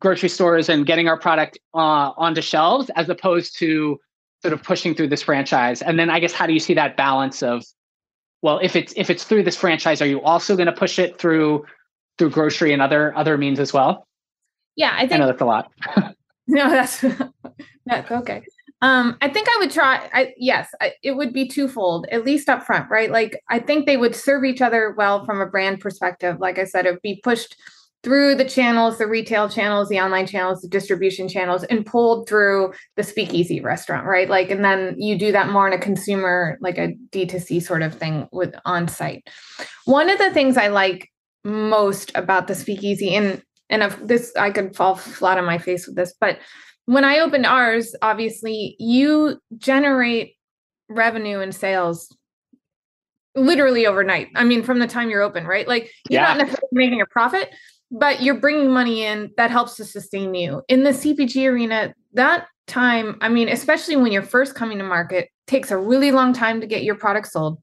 grocery 0.00 0.28
stores 0.28 0.68
and 0.68 0.86
getting 0.86 1.08
our 1.08 1.18
product 1.18 1.58
uh, 1.74 2.10
onto 2.16 2.40
shelves 2.40 2.90
as 2.96 3.08
opposed 3.08 3.56
to 3.58 4.00
sort 4.42 4.54
of 4.54 4.62
pushing 4.62 4.94
through 4.94 5.08
this 5.08 5.22
franchise. 5.22 5.82
And 5.82 5.98
then 5.98 6.10
i 6.10 6.18
guess 6.18 6.32
how 6.32 6.46
do 6.46 6.52
you 6.52 6.60
see 6.60 6.74
that 6.74 6.96
balance 6.96 7.42
of 7.42 7.64
well 8.42 8.58
if 8.62 8.76
it's 8.76 8.92
if 8.96 9.10
it's 9.10 9.24
through 9.24 9.44
this 9.44 9.56
franchise 9.56 10.02
are 10.02 10.06
you 10.06 10.20
also 10.22 10.56
going 10.56 10.66
to 10.66 10.72
push 10.72 10.98
it 10.98 11.18
through 11.18 11.64
through 12.18 12.30
grocery 12.30 12.72
and 12.72 12.82
other 12.82 13.16
other 13.16 13.36
means 13.36 13.60
as 13.60 13.72
well 13.72 14.06
yeah 14.76 14.92
i 14.94 15.00
think 15.00 15.12
i 15.12 15.16
know 15.18 15.26
that's 15.26 15.40
a 15.40 15.44
lot 15.44 15.70
no 16.46 16.70
that's 16.70 17.00
that's 17.86 18.10
okay 18.10 18.42
um 18.82 19.16
i 19.20 19.28
think 19.28 19.48
i 19.48 19.56
would 19.58 19.70
try 19.70 20.08
i 20.12 20.32
yes 20.36 20.68
I, 20.80 20.92
it 21.02 21.12
would 21.12 21.32
be 21.32 21.48
twofold 21.48 22.06
at 22.10 22.24
least 22.24 22.48
up 22.48 22.64
front 22.64 22.90
right 22.90 23.10
like 23.10 23.40
i 23.50 23.58
think 23.58 23.86
they 23.86 23.96
would 23.96 24.14
serve 24.14 24.44
each 24.44 24.60
other 24.60 24.94
well 24.96 25.24
from 25.24 25.40
a 25.40 25.46
brand 25.46 25.80
perspective 25.80 26.38
like 26.40 26.58
i 26.58 26.64
said 26.64 26.86
it 26.86 26.92
would 26.92 27.02
be 27.02 27.20
pushed 27.22 27.56
through 28.02 28.34
the 28.34 28.44
channels, 28.44 28.98
the 28.98 29.06
retail 29.06 29.48
channels, 29.48 29.88
the 29.88 30.00
online 30.00 30.26
channels, 30.26 30.62
the 30.62 30.68
distribution 30.68 31.28
channels, 31.28 31.64
and 31.64 31.84
pulled 31.84 32.28
through 32.28 32.72
the 32.96 33.02
speakeasy 33.02 33.60
restaurant, 33.60 34.06
right? 34.06 34.28
Like, 34.28 34.50
and 34.50 34.64
then 34.64 34.94
you 34.98 35.18
do 35.18 35.32
that 35.32 35.50
more 35.50 35.66
in 35.66 35.74
a 35.74 35.78
consumer, 35.78 36.56
like 36.60 36.78
a 36.78 36.94
D2C 37.10 37.62
sort 37.62 37.82
of 37.82 37.94
thing 37.94 38.26
with 38.32 38.54
on 38.64 38.88
site. 38.88 39.28
One 39.84 40.08
of 40.08 40.18
the 40.18 40.32
things 40.32 40.56
I 40.56 40.68
like 40.68 41.10
most 41.44 42.10
about 42.14 42.46
the 42.46 42.54
speakeasy, 42.54 43.14
and 43.14 43.42
and 43.70 43.82
of 43.82 44.06
this, 44.06 44.34
I 44.36 44.50
could 44.50 44.76
fall 44.76 44.96
flat 44.96 45.38
on 45.38 45.44
my 45.44 45.58
face 45.58 45.86
with 45.86 45.96
this, 45.96 46.14
but 46.20 46.38
when 46.86 47.04
I 47.04 47.20
opened 47.20 47.46
ours, 47.46 47.94
obviously 48.02 48.76
you 48.78 49.40
generate 49.56 50.34
revenue 50.88 51.40
and 51.40 51.54
sales 51.54 52.14
literally 53.36 53.86
overnight. 53.86 54.28
I 54.34 54.44
mean, 54.44 54.64
from 54.64 54.80
the 54.80 54.88
time 54.88 55.08
you're 55.08 55.22
open, 55.22 55.46
right? 55.46 55.68
Like 55.68 55.92
you're 56.08 56.20
yeah. 56.20 56.34
not 56.34 56.38
necessarily 56.38 56.68
making 56.72 57.00
a 57.00 57.06
profit, 57.06 57.50
but 57.90 58.22
you're 58.22 58.38
bringing 58.38 58.70
money 58.70 59.04
in 59.04 59.30
that 59.36 59.50
helps 59.50 59.76
to 59.76 59.84
sustain 59.84 60.34
you 60.34 60.62
in 60.68 60.84
the 60.84 60.90
cpg 60.90 61.48
arena 61.48 61.94
that 62.12 62.46
time 62.66 63.16
i 63.20 63.28
mean 63.28 63.48
especially 63.48 63.96
when 63.96 64.12
you're 64.12 64.22
first 64.22 64.54
coming 64.54 64.78
to 64.78 64.84
market 64.84 65.28
takes 65.46 65.70
a 65.70 65.76
really 65.76 66.12
long 66.12 66.32
time 66.32 66.60
to 66.60 66.66
get 66.66 66.84
your 66.84 66.94
product 66.94 67.26
sold 67.26 67.60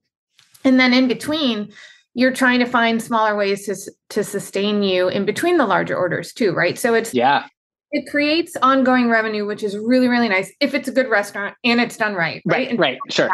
and 0.63 0.79
then 0.79 0.93
in 0.93 1.07
between 1.07 1.71
you're 2.17 2.33
trying 2.33 2.59
to 2.59 2.65
find 2.65 3.01
smaller 3.01 3.36
ways 3.36 3.65
to, 3.67 3.91
to 4.09 4.24
sustain 4.24 4.81
you 4.81 5.07
in 5.07 5.24
between 5.24 5.57
the 5.57 5.65
larger 5.65 5.95
orders 5.95 6.33
too 6.33 6.53
right? 6.53 6.77
So 6.77 6.93
it's 6.93 7.13
yeah. 7.13 7.45
it 7.91 8.09
creates 8.09 8.57
ongoing 8.62 9.09
revenue 9.09 9.45
which 9.45 9.63
is 9.63 9.77
really 9.77 10.07
really 10.07 10.29
nice 10.29 10.51
if 10.59 10.74
it's 10.74 10.88
a 10.88 10.91
good 10.91 11.09
restaurant 11.09 11.55
and 11.63 11.79
it's 11.79 11.97
done 11.97 12.15
right 12.15 12.41
right? 12.45 12.69
Right, 12.71 12.79
right 12.79 12.97
sure. 13.09 13.29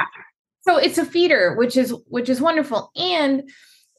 So 0.63 0.77
it's 0.77 0.97
a 0.97 1.05
feeder 1.05 1.55
which 1.55 1.75
is 1.77 1.93
which 2.07 2.29
is 2.29 2.39
wonderful. 2.39 2.91
And 2.95 3.49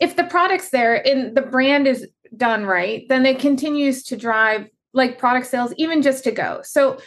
if 0.00 0.16
the 0.16 0.24
product's 0.24 0.70
there 0.70 1.06
and 1.06 1.36
the 1.36 1.42
brand 1.42 1.86
is 1.86 2.08
done 2.36 2.64
right, 2.64 3.04
then 3.08 3.26
it 3.26 3.38
continues 3.38 4.02
to 4.04 4.16
drive 4.16 4.68
like 4.92 5.18
product 5.18 5.46
sales, 5.46 5.74
even 5.76 6.02
just 6.02 6.24
to 6.24 6.30
go. 6.30 6.60
So, 6.62 6.98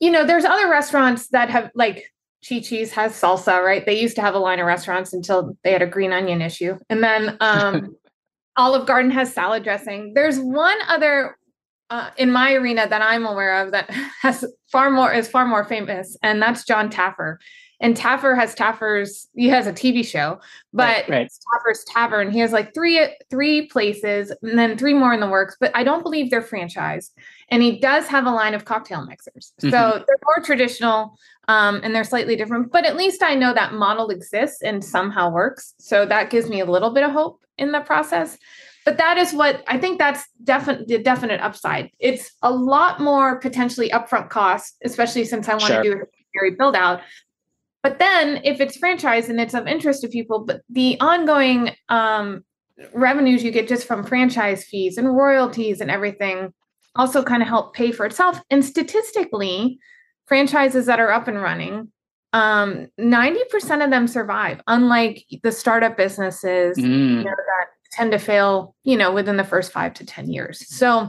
you 0.00 0.10
know, 0.10 0.24
there's 0.24 0.44
other 0.44 0.68
restaurants 0.68 1.28
that 1.28 1.50
have 1.50 1.70
like 1.74 2.12
Chi 2.46 2.60
Chi's 2.60 2.92
has 2.92 3.12
salsa, 3.12 3.62
right? 3.64 3.84
They 3.84 4.00
used 4.00 4.16
to 4.16 4.22
have 4.22 4.34
a 4.34 4.38
line 4.38 4.60
of 4.60 4.66
restaurants 4.66 5.12
until 5.12 5.56
they 5.64 5.72
had 5.72 5.82
a 5.82 5.86
green 5.86 6.12
onion 6.12 6.40
issue. 6.40 6.76
And 6.88 7.02
then 7.02 7.36
um, 7.40 7.96
Olive 8.56 8.86
Garden 8.86 9.10
has 9.10 9.32
salad 9.32 9.64
dressing. 9.64 10.12
There's 10.14 10.38
one 10.38 10.78
other 10.88 11.36
uh, 11.90 12.10
in 12.16 12.30
my 12.30 12.52
arena 12.52 12.86
that 12.88 13.02
I'm 13.02 13.24
aware 13.24 13.62
of 13.62 13.72
that 13.72 13.90
has 14.22 14.44
far 14.70 14.90
more 14.90 15.12
is 15.12 15.28
far 15.28 15.46
more 15.46 15.64
famous, 15.64 16.16
and 16.22 16.40
that's 16.40 16.64
Jon 16.64 16.90
Taffer. 16.90 17.38
And 17.80 17.96
Taffer 17.96 18.36
has 18.36 18.54
Taffer's. 18.54 19.28
He 19.34 19.48
has 19.48 19.66
a 19.66 19.72
TV 19.72 20.04
show, 20.04 20.40
but 20.72 21.08
right, 21.08 21.08
right. 21.08 21.30
Taffer's 21.30 21.84
Tavern. 21.84 22.30
He 22.30 22.40
has 22.40 22.52
like 22.52 22.74
three 22.74 23.06
three 23.30 23.66
places, 23.66 24.32
and 24.42 24.58
then 24.58 24.76
three 24.76 24.94
more 24.94 25.14
in 25.14 25.20
the 25.20 25.28
works. 25.28 25.56
But 25.60 25.70
I 25.74 25.84
don't 25.84 26.02
believe 26.02 26.30
they're 26.30 26.42
franchised. 26.42 27.10
And 27.50 27.62
he 27.62 27.78
does 27.78 28.06
have 28.08 28.26
a 28.26 28.30
line 28.30 28.54
of 28.54 28.64
cocktail 28.64 29.04
mixers, 29.06 29.52
mm-hmm. 29.60 29.70
so 29.70 30.04
they're 30.06 30.16
more 30.24 30.44
traditional 30.44 31.16
um, 31.46 31.80
and 31.82 31.94
they're 31.94 32.04
slightly 32.04 32.36
different. 32.36 32.72
But 32.72 32.84
at 32.84 32.96
least 32.96 33.22
I 33.22 33.34
know 33.34 33.54
that 33.54 33.74
model 33.74 34.10
exists 34.10 34.62
and 34.62 34.84
somehow 34.84 35.30
works. 35.30 35.74
So 35.78 36.04
that 36.06 36.30
gives 36.30 36.48
me 36.48 36.60
a 36.60 36.66
little 36.66 36.90
bit 36.90 37.04
of 37.04 37.12
hope 37.12 37.44
in 37.56 37.72
the 37.72 37.80
process 37.80 38.38
but 38.88 38.96
that 38.96 39.18
is 39.18 39.34
what 39.34 39.62
I 39.66 39.76
think 39.76 39.98
that's 39.98 40.26
definite 40.44 40.88
the 40.88 40.96
definite 40.96 41.42
upside. 41.42 41.90
It's 41.98 42.30
a 42.40 42.50
lot 42.50 43.00
more 43.00 43.38
potentially 43.38 43.90
upfront 43.90 44.30
cost, 44.30 44.76
especially 44.82 45.26
since 45.26 45.46
I 45.46 45.52
want 45.52 45.64
sure. 45.64 45.82
to 45.82 45.90
do 45.90 45.92
a 45.92 46.04
very 46.32 46.52
build 46.52 46.74
out. 46.74 47.02
But 47.88 48.00
then 48.00 48.42
if 48.44 48.60
it's 48.60 48.76
franchise 48.76 49.30
and 49.30 49.40
it's 49.40 49.54
of 49.54 49.66
interest 49.66 50.02
to 50.02 50.08
people, 50.08 50.44
but 50.44 50.60
the 50.68 51.00
ongoing 51.00 51.70
um, 51.88 52.44
revenues 52.92 53.42
you 53.42 53.50
get 53.50 53.66
just 53.66 53.86
from 53.86 54.04
franchise 54.04 54.62
fees 54.62 54.98
and 54.98 55.16
royalties 55.16 55.80
and 55.80 55.90
everything 55.90 56.52
also 56.96 57.22
kind 57.22 57.40
of 57.40 57.48
help 57.48 57.72
pay 57.72 57.90
for 57.90 58.04
itself. 58.04 58.42
And 58.50 58.62
statistically, 58.62 59.78
franchises 60.26 60.84
that 60.84 61.00
are 61.00 61.10
up 61.10 61.28
and 61.28 61.40
running, 61.40 61.90
um, 62.34 62.88
90% 63.00 63.82
of 63.82 63.90
them 63.90 64.06
survive, 64.06 64.60
unlike 64.66 65.24
the 65.42 65.50
startup 65.50 65.96
businesses 65.96 66.76
mm. 66.76 66.82
you 66.82 67.24
know, 67.24 67.30
that 67.30 67.68
tend 67.90 68.12
to 68.12 68.18
fail, 68.18 68.74
you 68.84 68.98
know, 68.98 69.12
within 69.12 69.38
the 69.38 69.44
first 69.44 69.72
five 69.72 69.94
to 69.94 70.04
10 70.04 70.28
years. 70.28 70.68
So 70.68 71.08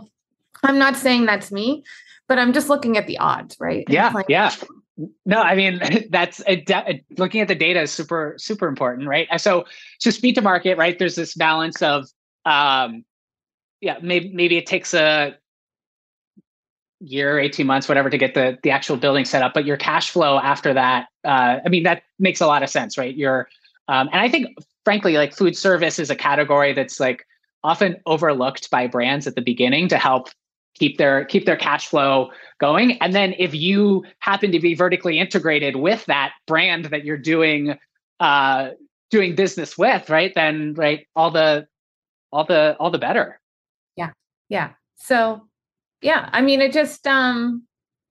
I'm 0.64 0.80
not 0.80 0.96
saying 0.96 1.26
that's 1.26 1.52
me, 1.52 1.84
but 2.30 2.40
I'm 2.40 2.54
just 2.54 2.70
looking 2.70 2.96
at 2.96 3.06
the 3.06 3.18
odds, 3.18 3.58
right? 3.60 3.84
Yeah. 3.90 4.14
yeah. 4.30 4.56
No, 5.26 5.42
I 5.42 5.56
mean, 5.56 5.82
that's 6.10 6.44
de- 6.44 7.04
looking 7.18 7.42
at 7.42 7.48
the 7.48 7.56
data 7.56 7.82
is 7.82 7.92
super, 7.92 8.36
super 8.38 8.68
important, 8.68 9.08
right? 9.08 9.28
So, 9.38 9.66
so 10.00 10.10
speed 10.10 10.36
to 10.36 10.42
market, 10.42 10.78
right? 10.78 10.98
There's 10.98 11.16
this 11.16 11.36
balance 11.36 11.82
of, 11.82 12.08
um, 12.46 13.06
yeah, 13.82 13.98
maybe, 14.02 14.32
maybe 14.34 14.58
it 14.58 14.66
takes 14.66 14.94
a 14.94 15.36
year, 17.00 17.40
18 17.40 17.66
months, 17.66 17.88
whatever, 17.88 18.10
to 18.10 18.18
get 18.18 18.34
the, 18.34 18.58
the 18.64 18.72
actual 18.72 18.98
building 18.98 19.24
set 19.24 19.42
up, 19.42 19.54
but 19.54 19.66
your 19.66 19.78
cash 19.78 20.10
flow 20.10 20.38
after 20.38 20.74
that, 20.74 21.08
uh, 21.24 21.60
I 21.66 21.70
mean, 21.70 21.84
that 21.84 22.04
makes 22.20 22.42
a 22.42 22.48
lot 22.48 22.62
of 22.62 22.70
sense, 22.70 22.98
right? 22.98 23.16
You're, 23.16 23.48
um, 23.88 24.10
and 24.12 24.22
I 24.22 24.28
think 24.28 24.58
frankly, 24.84 25.14
like 25.14 25.36
food 25.36 25.56
service 25.56 26.00
is 26.00 26.10
a 26.10 26.16
category 26.16 26.74
that's 26.74 27.00
like 27.00 27.26
often 27.64 27.98
overlooked 28.06 28.72
by 28.72 28.88
brands 28.88 29.28
at 29.28 29.36
the 29.36 29.42
beginning 29.42 29.88
to 29.90 29.98
help 29.98 30.30
keep 30.76 30.98
their 30.98 31.26
keep 31.26 31.46
their 31.46 31.58
cash 31.58 31.88
flow 31.88 32.30
going. 32.60 32.94
And 33.02 33.14
then 33.14 33.34
if 33.38 33.54
you 33.54 34.04
happen 34.20 34.52
to 34.52 34.60
be 34.60 34.76
vertically 34.76 35.20
integrated 35.20 35.76
with 35.76 36.06
that 36.06 36.34
brand 36.48 36.86
that 36.86 37.06
you're 37.06 37.18
doing 37.18 37.78
uh 38.20 38.70
doing 39.10 39.34
business 39.34 39.78
with 39.78 40.10
right 40.10 40.34
then 40.36 40.74
right 40.76 41.08
all 41.16 41.32
the 41.32 41.68
all 42.32 42.46
the 42.46 42.76
all 42.80 42.92
the 42.92 42.98
better. 42.98 43.40
Yeah. 43.96 44.12
Yeah. 44.50 44.72
So 44.98 45.42
yeah 46.02 46.30
i 46.32 46.42
mean 46.42 46.62
it 46.62 46.72
just 46.72 47.06
um 47.08 47.64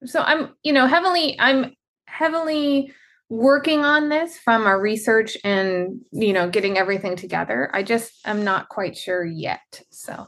so 0.04 0.20
i'm 0.20 0.54
you 0.62 0.72
know 0.72 0.86
heavily 0.86 1.38
i'm 1.40 1.74
heavily 2.06 2.92
working 3.30 3.84
on 3.84 4.08
this 4.08 4.38
from 4.38 4.66
our 4.66 4.80
research 4.80 5.36
and 5.44 6.00
you 6.12 6.32
know 6.32 6.48
getting 6.48 6.78
everything 6.78 7.14
together. 7.14 7.70
I 7.74 7.82
just 7.82 8.12
am 8.24 8.42
not 8.42 8.71
quite 8.71 8.97
sure 8.97 9.25
yet 9.25 9.82
so 9.90 10.26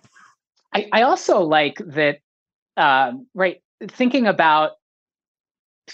i, 0.74 0.86
I 0.92 1.02
also 1.02 1.40
like 1.40 1.80
that 1.86 2.18
um, 2.76 3.26
right 3.34 3.62
thinking 3.88 4.26
about 4.26 4.72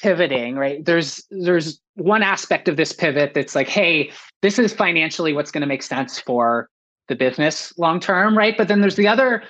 pivoting 0.00 0.56
right? 0.56 0.84
There's 0.84 1.24
there's 1.30 1.80
one 1.94 2.22
aspect 2.22 2.68
of 2.68 2.76
this 2.76 2.92
pivot 2.92 3.32
that's 3.34 3.54
like 3.54 3.68
hey 3.68 4.12
this 4.42 4.58
is 4.58 4.72
financially 4.72 5.32
what's 5.32 5.50
going 5.50 5.62
to 5.62 5.66
make 5.66 5.82
sense 5.82 6.20
for 6.20 6.68
the 7.08 7.16
business 7.16 7.76
long 7.78 8.00
term 8.00 8.36
right? 8.36 8.56
But 8.56 8.68
then 8.68 8.80
there's 8.80 8.96
the 8.96 9.08
other 9.08 9.42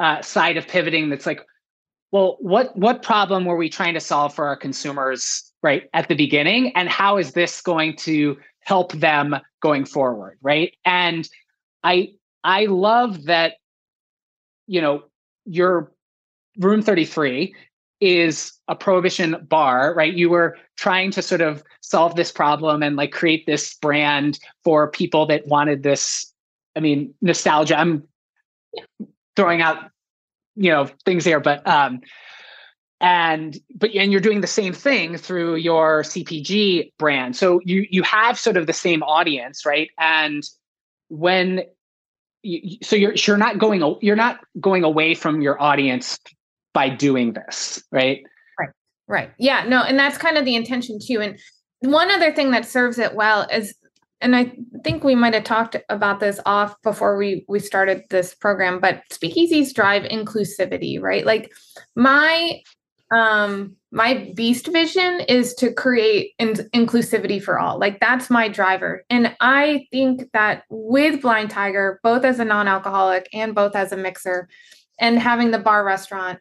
uh, 0.00 0.20
side 0.22 0.56
of 0.56 0.66
pivoting 0.66 1.10
that's 1.10 1.26
like 1.26 1.40
well 2.10 2.36
what 2.40 2.76
what 2.76 3.02
problem 3.02 3.44
were 3.44 3.56
we 3.56 3.68
trying 3.68 3.94
to 3.94 4.00
solve 4.00 4.34
for 4.34 4.48
our 4.48 4.56
consumers 4.56 5.52
right 5.62 5.88
at 5.92 6.08
the 6.08 6.16
beginning? 6.16 6.72
And 6.76 6.88
how 6.88 7.16
is 7.16 7.32
this 7.32 7.60
going 7.60 7.96
to 7.98 8.36
help 8.60 8.92
them 8.92 9.36
going 9.60 9.84
forward 9.84 10.38
right? 10.42 10.74
And 10.84 11.28
i 11.84 12.08
i 12.42 12.66
love 12.66 13.24
that 13.24 13.54
you 14.66 14.80
know 14.80 15.04
your 15.44 15.92
room 16.58 16.82
33 16.82 17.54
is 18.00 18.52
a 18.68 18.74
prohibition 18.74 19.36
bar 19.48 19.94
right? 19.94 20.14
You 20.14 20.30
were 20.30 20.56
trying 20.76 21.10
to 21.12 21.22
sort 21.22 21.40
of 21.40 21.62
solve 21.80 22.16
this 22.16 22.32
problem 22.32 22.82
and 22.82 22.96
like 22.96 23.12
create 23.12 23.46
this 23.46 23.74
brand 23.74 24.38
for 24.62 24.90
people 24.90 25.26
that 25.26 25.46
wanted 25.46 25.82
this 25.82 26.32
i 26.76 26.80
mean 26.80 27.14
nostalgia. 27.20 27.78
I'm 27.78 28.04
throwing 29.36 29.62
out 29.62 29.90
you 30.56 30.70
know 30.70 30.88
things 31.04 31.24
here 31.24 31.40
but 31.40 31.66
um 31.66 32.00
and 33.00 33.58
but 33.74 33.94
and 33.94 34.12
you're 34.12 34.20
doing 34.20 34.40
the 34.40 34.46
same 34.46 34.72
thing 34.72 35.16
through 35.16 35.56
your 35.56 36.02
cpg 36.02 36.92
brand. 36.98 37.36
So 37.36 37.60
you 37.64 37.86
you 37.90 38.02
have 38.02 38.38
sort 38.38 38.56
of 38.56 38.66
the 38.66 38.72
same 38.72 39.02
audience 39.02 39.66
right? 39.66 39.90
And 39.98 40.42
when 41.08 41.64
so 42.82 42.96
you're 42.96 43.14
you're 43.14 43.36
not 43.36 43.58
going 43.58 43.96
you're 44.00 44.16
not 44.16 44.40
going 44.60 44.84
away 44.84 45.14
from 45.14 45.40
your 45.40 45.60
audience 45.60 46.18
by 46.72 46.88
doing 46.88 47.32
this 47.32 47.82
right 47.90 48.22
right 48.58 48.70
right 49.08 49.30
yeah 49.38 49.64
no 49.64 49.82
and 49.82 49.98
that's 49.98 50.18
kind 50.18 50.36
of 50.36 50.44
the 50.44 50.54
intention 50.54 50.98
too 51.04 51.20
and 51.20 51.38
one 51.80 52.10
other 52.10 52.32
thing 52.32 52.50
that 52.50 52.64
serves 52.64 52.98
it 52.98 53.14
well 53.14 53.46
is 53.50 53.74
and 54.20 54.34
I 54.34 54.52
think 54.82 55.04
we 55.04 55.14
might 55.14 55.34
have 55.34 55.44
talked 55.44 55.76
about 55.90 56.18
this 56.18 56.40
off 56.46 56.80
before 56.82 57.18
we 57.18 57.44
we 57.46 57.58
started 57.58 58.04
this 58.08 58.34
program, 58.34 58.80
but 58.80 59.02
speakeasies 59.12 59.74
drive 59.74 60.04
inclusivity, 60.04 60.98
right? 60.98 61.26
Like 61.26 61.52
my 61.94 62.62
um 63.14 63.76
my 63.94 64.32
beast 64.34 64.66
vision 64.66 65.20
is 65.28 65.54
to 65.54 65.72
create 65.72 66.32
in- 66.40 66.68
inclusivity 66.74 67.40
for 67.40 67.60
all. 67.60 67.78
Like 67.78 68.00
that's 68.00 68.28
my 68.28 68.48
driver. 68.48 69.04
And 69.08 69.36
I 69.38 69.86
think 69.92 70.32
that 70.32 70.64
with 70.68 71.22
Blind 71.22 71.50
Tiger, 71.50 72.00
both 72.02 72.24
as 72.24 72.40
a 72.40 72.44
non-alcoholic 72.44 73.28
and 73.32 73.54
both 73.54 73.76
as 73.76 73.92
a 73.92 73.96
mixer 73.96 74.48
and 74.98 75.16
having 75.16 75.52
the 75.52 75.60
bar 75.60 75.84
restaurant, 75.84 76.40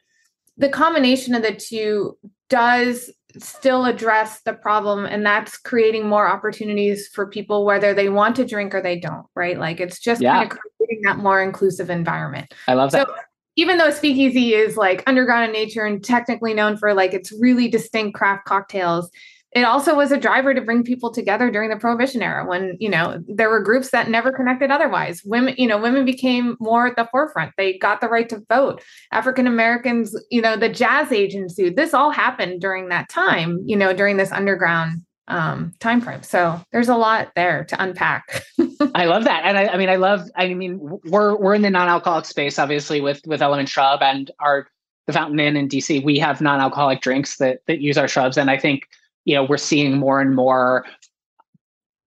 the 0.57 0.69
combination 0.69 1.36
of 1.36 1.43
the 1.43 1.53
two 1.53 2.17
does 2.49 3.12
still 3.38 3.86
address 3.86 4.41
the 4.41 4.53
problem 4.53 5.05
and 5.05 5.25
that's 5.25 5.57
creating 5.57 6.07
more 6.07 6.27
opportunities 6.27 7.07
for 7.07 7.27
people 7.27 7.65
whether 7.65 7.93
they 7.93 8.09
want 8.09 8.36
to 8.36 8.45
drink 8.45 8.75
or 8.75 8.81
they 8.81 8.99
don't 8.99 9.25
right 9.36 9.57
like 9.57 9.79
it's 9.79 9.99
just 9.99 10.21
yeah. 10.21 10.33
kind 10.33 10.51
of 10.51 10.57
creating 10.77 11.01
that 11.03 11.17
more 11.17 11.41
inclusive 11.41 11.89
environment 11.89 12.53
i 12.67 12.75
love 12.75 12.91
that 12.91 13.07
so 13.07 13.15
even 13.56 13.78
though 13.78 13.92
speakeasy 13.92 14.54
is 14.54 14.78
like 14.78 15.04
underground 15.08 15.46
in 15.46 15.52
nature 15.52 15.86
and 15.86 16.04
technically 16.04 16.54
known 16.54 16.78
for 16.78 16.94
like 16.94 17.13
its 17.13 17.32
really 17.39 17.68
distinct 17.68 18.16
craft 18.16 18.46
cocktails 18.46 19.10
it 19.56 19.63
also 19.63 19.96
was 19.96 20.12
a 20.12 20.18
driver 20.18 20.54
to 20.54 20.62
bring 20.62 20.84
people 20.84 21.12
together 21.12 21.52
during 21.52 21.70
the 21.70 21.76
prohibition 21.76 22.24
era 22.24 22.46
when 22.46 22.76
you 22.80 22.89
know 22.89 23.24
there 23.28 23.50
were 23.50 23.62
groups 23.62 23.92
that 23.92 24.10
never 24.10 24.32
connected 24.32 24.72
otherwise. 24.72 25.22
Women 25.24 25.56
you 25.58 25.68
know 25.68 25.78
women 25.78 26.06
became 26.06 26.58
more 26.60 26.88
at 26.88 26.96
the 26.96 27.08
forefront. 27.12 27.52
They 27.58 27.78
got 27.78 28.02
the 28.02 28.08
right 28.08 28.28
to 28.30 28.42
vote. 28.50 28.82
African 29.12 29.48
americans 29.48 30.16
you 30.32 30.42
know 30.42 30.58
the 30.58 30.70
jazz 30.70 31.12
age 31.12 31.36
ensued. 31.36 31.76
This 31.76 31.94
all 31.94 32.12
happened 32.12 32.62
during 32.62 32.89
that 32.89 33.10
time 33.10 33.60
you 33.66 33.78
know 33.78 33.94
during 33.94 34.18
this 34.18 34.32
underground 34.32 35.04
um 35.27 35.73
time 35.79 36.01
frame. 36.01 36.23
So 36.23 36.62
there's 36.71 36.89
a 36.89 36.95
lot 36.95 37.31
there 37.36 37.63
to 37.65 37.81
unpack. 37.81 38.43
I 38.95 39.05
love 39.05 39.23
that. 39.23 39.43
And 39.45 39.57
I, 39.57 39.67
I 39.67 39.77
mean 39.77 39.89
i 39.89 39.95
love 39.95 40.29
i 40.36 40.53
mean 40.53 40.79
we're 41.05 41.38
we're 41.38 41.53
in 41.53 41.62
the 41.62 41.69
non-alcoholic 41.69 42.25
space 42.25 42.59
obviously 42.59 42.99
with 43.01 43.21
with 43.25 43.41
element 43.41 43.69
shrub 43.69 44.01
and 44.01 44.29
our 44.39 44.67
the 45.07 45.13
fountain 45.13 45.39
inn 45.39 45.57
in 45.57 45.67
dc 45.67 46.03
we 46.03 46.17
have 46.19 46.41
non-alcoholic 46.41 47.01
drinks 47.01 47.38
that 47.38 47.59
that 47.67 47.79
use 47.79 47.97
our 47.97 48.07
shrubs. 48.07 48.38
And 48.38 48.49
i 48.49 48.57
think 48.57 48.83
you 49.25 49.36
know 49.36 49.43
we're 49.43 49.57
seeing 49.57 49.97
more 49.97 50.19
and 50.19 50.36
more 50.36 50.86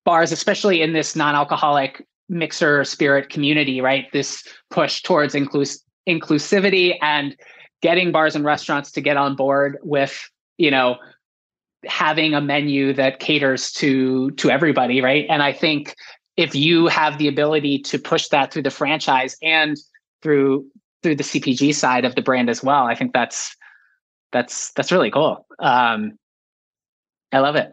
bars 0.05 0.33
especially 0.33 0.83
in 0.83 0.93
this 0.93 1.17
non-alcoholic 1.17 2.07
mixer 2.29 2.85
spirit 2.85 3.31
community 3.31 3.81
right? 3.81 4.07
This 4.13 4.47
push 4.71 5.03
towards 5.03 5.35
inclus- 5.35 5.81
inclusivity 6.09 6.97
and 7.01 7.37
getting 7.83 8.13
bars 8.13 8.35
and 8.35 8.45
restaurants 8.45 8.91
to 8.93 9.01
get 9.01 9.17
on 9.17 9.37
board 9.37 9.79
with 9.83 10.29
you 10.59 10.71
know 10.71 10.97
having 11.85 12.35
a 12.35 12.41
menu 12.41 12.93
that 12.93 13.21
caters 13.21 13.71
to 13.71 14.31
to 14.33 14.51
everybody 14.51 15.01
right 15.01 15.27
and 15.29 15.43
i 15.43 15.53
think 15.53 15.95
if 16.37 16.55
you 16.55 16.87
have 16.87 17.19
the 17.19 17.29
ability 17.29 17.79
to 17.79 17.99
push 17.99 18.29
that 18.29 18.53
through 18.53 18.63
the 18.63 18.71
franchise 18.71 19.37
and 19.43 19.77
through 20.23 20.67
through 21.03 21.15
the 21.15 21.23
CPG 21.23 21.75
side 21.75 22.05
of 22.05 22.15
the 22.15 22.23
brand 22.23 22.51
as 22.51 22.63
well, 22.63 22.85
I 22.85 22.95
think 22.95 23.13
that's 23.13 23.57
that's 24.33 24.73
that's 24.73 24.93
really 24.93 25.11
cool. 25.11 25.47
Um, 25.59 26.19
I 27.33 27.39
love 27.39 27.57
it. 27.57 27.73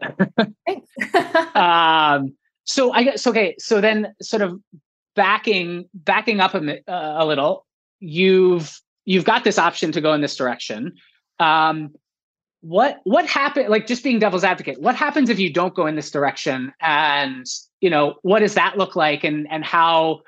Thanks. 0.66 0.88
um, 1.54 2.34
so 2.64 2.92
I 2.92 3.02
guess 3.02 3.26
okay. 3.26 3.56
So 3.58 3.80
then, 3.80 4.14
sort 4.22 4.42
of 4.42 4.60
backing 5.14 5.88
backing 5.92 6.40
up 6.40 6.54
a, 6.54 6.78
uh, 6.90 7.24
a 7.24 7.26
little, 7.26 7.66
you've 8.00 8.80
you've 9.04 9.24
got 9.24 9.44
this 9.44 9.58
option 9.58 9.92
to 9.92 10.00
go 10.00 10.14
in 10.14 10.20
this 10.20 10.36
direction. 10.36 10.94
Um, 11.38 11.94
what 12.64 13.00
what 13.04 13.26
happened? 13.26 13.68
Like 13.68 13.86
just 13.86 14.02
being 14.02 14.18
devil's 14.18 14.42
advocate, 14.42 14.80
what 14.80 14.96
happens 14.96 15.28
if 15.28 15.38
you 15.38 15.52
don't 15.52 15.74
go 15.74 15.86
in 15.86 15.96
this 15.96 16.10
direction? 16.10 16.72
And 16.80 17.46
you 17.80 17.90
know, 17.90 18.14
what 18.22 18.40
does 18.40 18.54
that 18.54 18.78
look 18.78 18.96
like? 18.96 19.22
And 19.22 19.46
and 19.50 19.62
how 19.62 20.22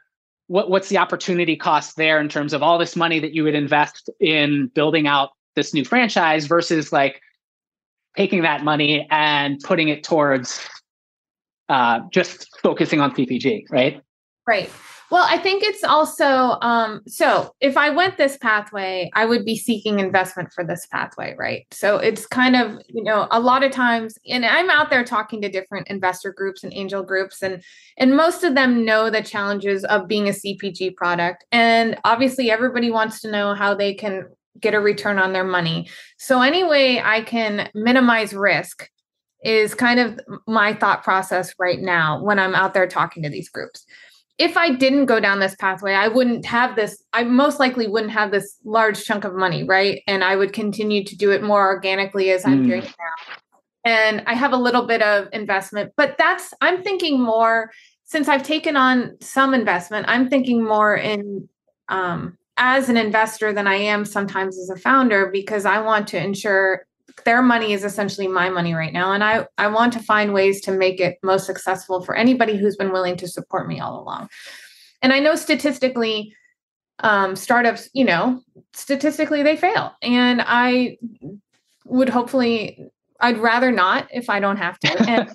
what 0.49 0.68
what's 0.68 0.90
the 0.90 0.99
opportunity 0.99 1.57
cost 1.57 1.96
there 1.96 2.20
in 2.20 2.29
terms 2.29 2.53
of 2.53 2.62
all 2.62 2.77
this 2.77 2.94
money 2.94 3.20
that 3.20 3.33
you 3.33 3.42
would 3.42 3.55
invest 3.55 4.11
in 4.20 4.70
building 4.75 5.07
out 5.07 5.31
this 5.55 5.72
new 5.72 5.83
franchise 5.83 6.46
versus 6.46 6.92
like 6.92 7.22
taking 8.18 8.42
that 8.42 8.62
money 8.62 9.07
and 9.11 9.59
putting 9.61 9.88
it 9.88 10.05
towards 10.05 10.61
uh, 11.70 12.01
just 12.12 12.49
focusing 12.62 13.01
on 13.01 13.14
CPG, 13.14 13.64
right? 13.70 14.03
Right. 14.46 14.70
Well, 15.11 15.25
I 15.29 15.38
think 15.38 15.62
it's 15.62 15.85
also 15.85 16.59
um, 16.62 17.03
so 17.07 17.55
if 17.61 17.77
I 17.77 17.90
went 17.90 18.16
this 18.16 18.37
pathway, 18.38 19.11
I 19.14 19.25
would 19.25 19.45
be 19.45 19.57
seeking 19.57 20.01
investment 20.01 20.53
for 20.53 20.64
this 20.64 20.87
pathway, 20.87 21.37
right? 21.38 21.64
So 21.71 21.99
it's 21.99 22.27
kind 22.27 22.57
of, 22.57 22.83
you 22.88 23.05
know, 23.05 23.29
a 23.31 23.38
lot 23.38 23.62
of 23.62 23.71
times, 23.71 24.19
and 24.29 24.45
I'm 24.45 24.69
out 24.69 24.90
there 24.90 25.05
talking 25.05 25.40
to 25.42 25.49
different 25.49 25.88
investor 25.88 26.33
groups 26.33 26.64
and 26.64 26.73
angel 26.75 27.05
groups, 27.05 27.42
and 27.42 27.62
and 27.99 28.16
most 28.16 28.42
of 28.42 28.55
them 28.55 28.85
know 28.85 29.09
the 29.09 29.23
challenges 29.23 29.85
of 29.85 30.09
being 30.09 30.29
a 30.29 30.33
CPG 30.33 30.97
product. 30.97 31.45
And 31.53 31.99
obviously 32.05 32.51
everybody 32.51 32.90
wants 32.90 33.21
to 33.21 33.31
know 33.31 33.55
how 33.55 33.75
they 33.75 33.95
can 33.95 34.27
get 34.61 34.75
a 34.75 34.81
return 34.81 35.19
on 35.19 35.33
their 35.33 35.45
money. 35.45 35.88
So 36.19 36.40
any 36.42 36.64
way 36.64 37.01
I 37.01 37.21
can 37.21 37.69
minimize 37.75 38.33
risk 38.33 38.90
is 39.45 39.75
kind 39.75 40.01
of 40.01 40.19
my 40.47 40.75
thought 40.75 41.05
process 41.05 41.55
right 41.59 41.79
now 41.79 42.23
when 42.23 42.38
I'm 42.38 42.55
out 42.55 42.75
there 42.75 42.88
talking 42.88 43.23
to 43.23 43.29
these 43.29 43.49
groups. 43.49 43.87
If 44.38 44.57
I 44.57 44.75
didn't 44.75 45.07
go 45.07 45.18
down 45.18 45.40
this 45.40 45.55
pathway, 45.57 45.94
I 45.94 46.09
wouldn't 46.09 46.44
have 46.44 46.77
this, 46.77 47.03
I 47.12 47.25
most 47.25 47.59
likely 47.59 47.88
wouldn't 47.88 48.12
have 48.12 48.31
this 48.31 48.57
large 48.64 49.03
chunk 49.05 49.25
of 49.25 49.35
money, 49.35 49.64
right? 49.64 50.03
And 50.07 50.22
I 50.22 50.37
would 50.37 50.53
continue 50.53 51.05
to 51.05 51.16
do 51.16 51.31
it 51.31 51.42
more 51.42 51.66
organically 51.66 52.31
as 52.31 52.44
I'm 52.44 52.64
mm. 52.64 52.68
doing 52.68 52.83
now. 52.83 53.35
And 53.85 54.22
I 54.27 54.35
have 54.35 54.53
a 54.53 54.57
little 54.57 54.87
bit 54.87 55.01
of 55.01 55.29
investment, 55.33 55.92
but 55.96 56.16
that's, 56.18 56.53
I'm 56.61 56.83
thinking 56.83 57.20
more 57.20 57.70
since 58.07 58.29
I've 58.29 58.44
taken 58.44 58.77
on 58.77 59.16
some 59.20 59.53
investment, 59.53 60.07
I'm 60.09 60.29
thinking 60.29 60.64
more 60.64 60.96
in 60.96 61.49
um, 61.88 62.38
as 62.57 62.88
an 62.88 62.96
investor 62.96 63.53
than 63.53 63.66
I 63.66 63.75
am 63.75 64.05
sometimes 64.05 64.59
as 64.59 64.70
a 64.70 64.77
founder 64.77 65.29
because 65.31 65.66
I 65.66 65.81
want 65.81 66.07
to 66.09 66.22
ensure 66.22 66.87
their 67.24 67.42
money 67.42 67.72
is 67.72 67.85
essentially 67.85 68.29
my 68.29 68.48
money 68.50 68.74
right 68.74 68.92
now 68.92 69.12
and 69.12 69.24
I 69.24 69.46
I 69.59 69.68
want 69.68 69.92
to 69.94 70.00
find 70.00 70.35
ways 70.35 70.61
to 70.62 70.72
make 70.72 71.00
it 71.00 71.18
most 71.22 71.46
successful 71.46 72.02
for 72.02 72.14
anybody 72.14 72.57
who's 72.57 72.76
been 72.76 72.92
willing 72.92 73.16
to 73.16 73.29
support 73.29 73.68
me 73.68 73.81
all 73.81 74.00
along. 74.00 74.29
And 75.02 75.12
I 75.12 75.18
know 75.18 75.35
statistically 75.35 76.35
um, 77.00 77.37
startups, 77.37 77.90
you 77.92 78.05
know, 78.05 78.40
statistically 78.72 79.42
they 79.42 79.57
fail. 79.57 79.92
And 80.02 80.42
I 80.44 80.98
would 81.85 82.09
hopefully 82.09 82.90
I'd 83.20 83.38
rather 83.38 83.70
not 83.70 84.09
if 84.12 84.29
I 84.29 84.40
don't 84.40 84.57
have 84.57 84.79
to. 84.81 84.88
And 85.09 85.31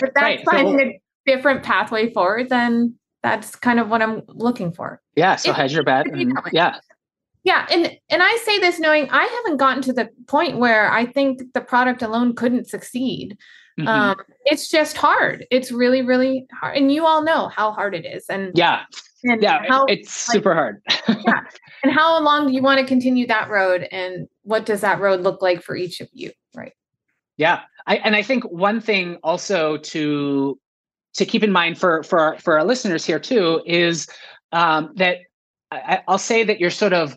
but 0.00 0.10
that's 0.14 0.16
right. 0.16 0.44
finding 0.44 0.78
so, 0.78 0.84
a 0.84 1.00
different 1.26 1.62
pathway 1.62 2.12
forward 2.12 2.48
then 2.48 2.96
that's 3.22 3.54
kind 3.54 3.78
of 3.78 3.88
what 3.88 4.02
I'm 4.02 4.22
looking 4.26 4.72
for. 4.72 5.00
Yeah. 5.14 5.36
So 5.36 5.52
hedge 5.52 5.72
your 5.72 5.84
bet. 5.84 6.06
And, 6.06 6.36
yeah. 6.52 6.78
Yeah, 7.44 7.66
and 7.70 7.96
and 8.08 8.22
I 8.22 8.36
say 8.44 8.58
this 8.60 8.78
knowing 8.78 9.08
I 9.10 9.24
haven't 9.24 9.56
gotten 9.56 9.82
to 9.84 9.92
the 9.92 10.08
point 10.28 10.58
where 10.58 10.90
I 10.90 11.06
think 11.06 11.42
the 11.54 11.60
product 11.60 12.02
alone 12.02 12.34
couldn't 12.34 12.68
succeed. 12.68 13.36
Mm-hmm. 13.78 13.88
Um, 13.88 14.16
it's 14.44 14.68
just 14.68 14.96
hard. 14.96 15.46
It's 15.50 15.72
really, 15.72 16.02
really 16.02 16.46
hard, 16.60 16.76
and 16.76 16.92
you 16.92 17.04
all 17.04 17.24
know 17.24 17.48
how 17.48 17.72
hard 17.72 17.94
it 17.94 18.04
is. 18.04 18.26
And 18.28 18.52
yeah, 18.54 18.82
and 19.24 19.42
yeah, 19.42 19.64
how, 19.68 19.86
it's 19.86 20.28
like, 20.28 20.34
super 20.34 20.54
hard. 20.54 20.82
yeah, 21.08 21.40
and 21.82 21.92
how 21.92 22.22
long 22.22 22.46
do 22.46 22.52
you 22.52 22.62
want 22.62 22.78
to 22.78 22.86
continue 22.86 23.26
that 23.26 23.50
road, 23.50 23.88
and 23.90 24.28
what 24.42 24.64
does 24.64 24.82
that 24.82 25.00
road 25.00 25.22
look 25.22 25.42
like 25.42 25.62
for 25.62 25.74
each 25.74 26.00
of 26.00 26.08
you? 26.12 26.30
Right. 26.54 26.72
Yeah, 27.38 27.60
I, 27.86 27.96
and 27.96 28.14
I 28.14 28.22
think 28.22 28.44
one 28.44 28.80
thing 28.80 29.16
also 29.24 29.78
to 29.78 30.58
to 31.14 31.24
keep 31.24 31.42
in 31.42 31.50
mind 31.50 31.78
for 31.78 32.02
for 32.04 32.20
our, 32.20 32.38
for 32.38 32.58
our 32.58 32.64
listeners 32.64 33.04
here 33.04 33.18
too 33.18 33.62
is 33.66 34.06
um, 34.52 34.92
that 34.96 35.18
I, 35.72 36.02
I'll 36.06 36.18
say 36.18 36.44
that 36.44 36.60
you're 36.60 36.70
sort 36.70 36.92
of 36.92 37.16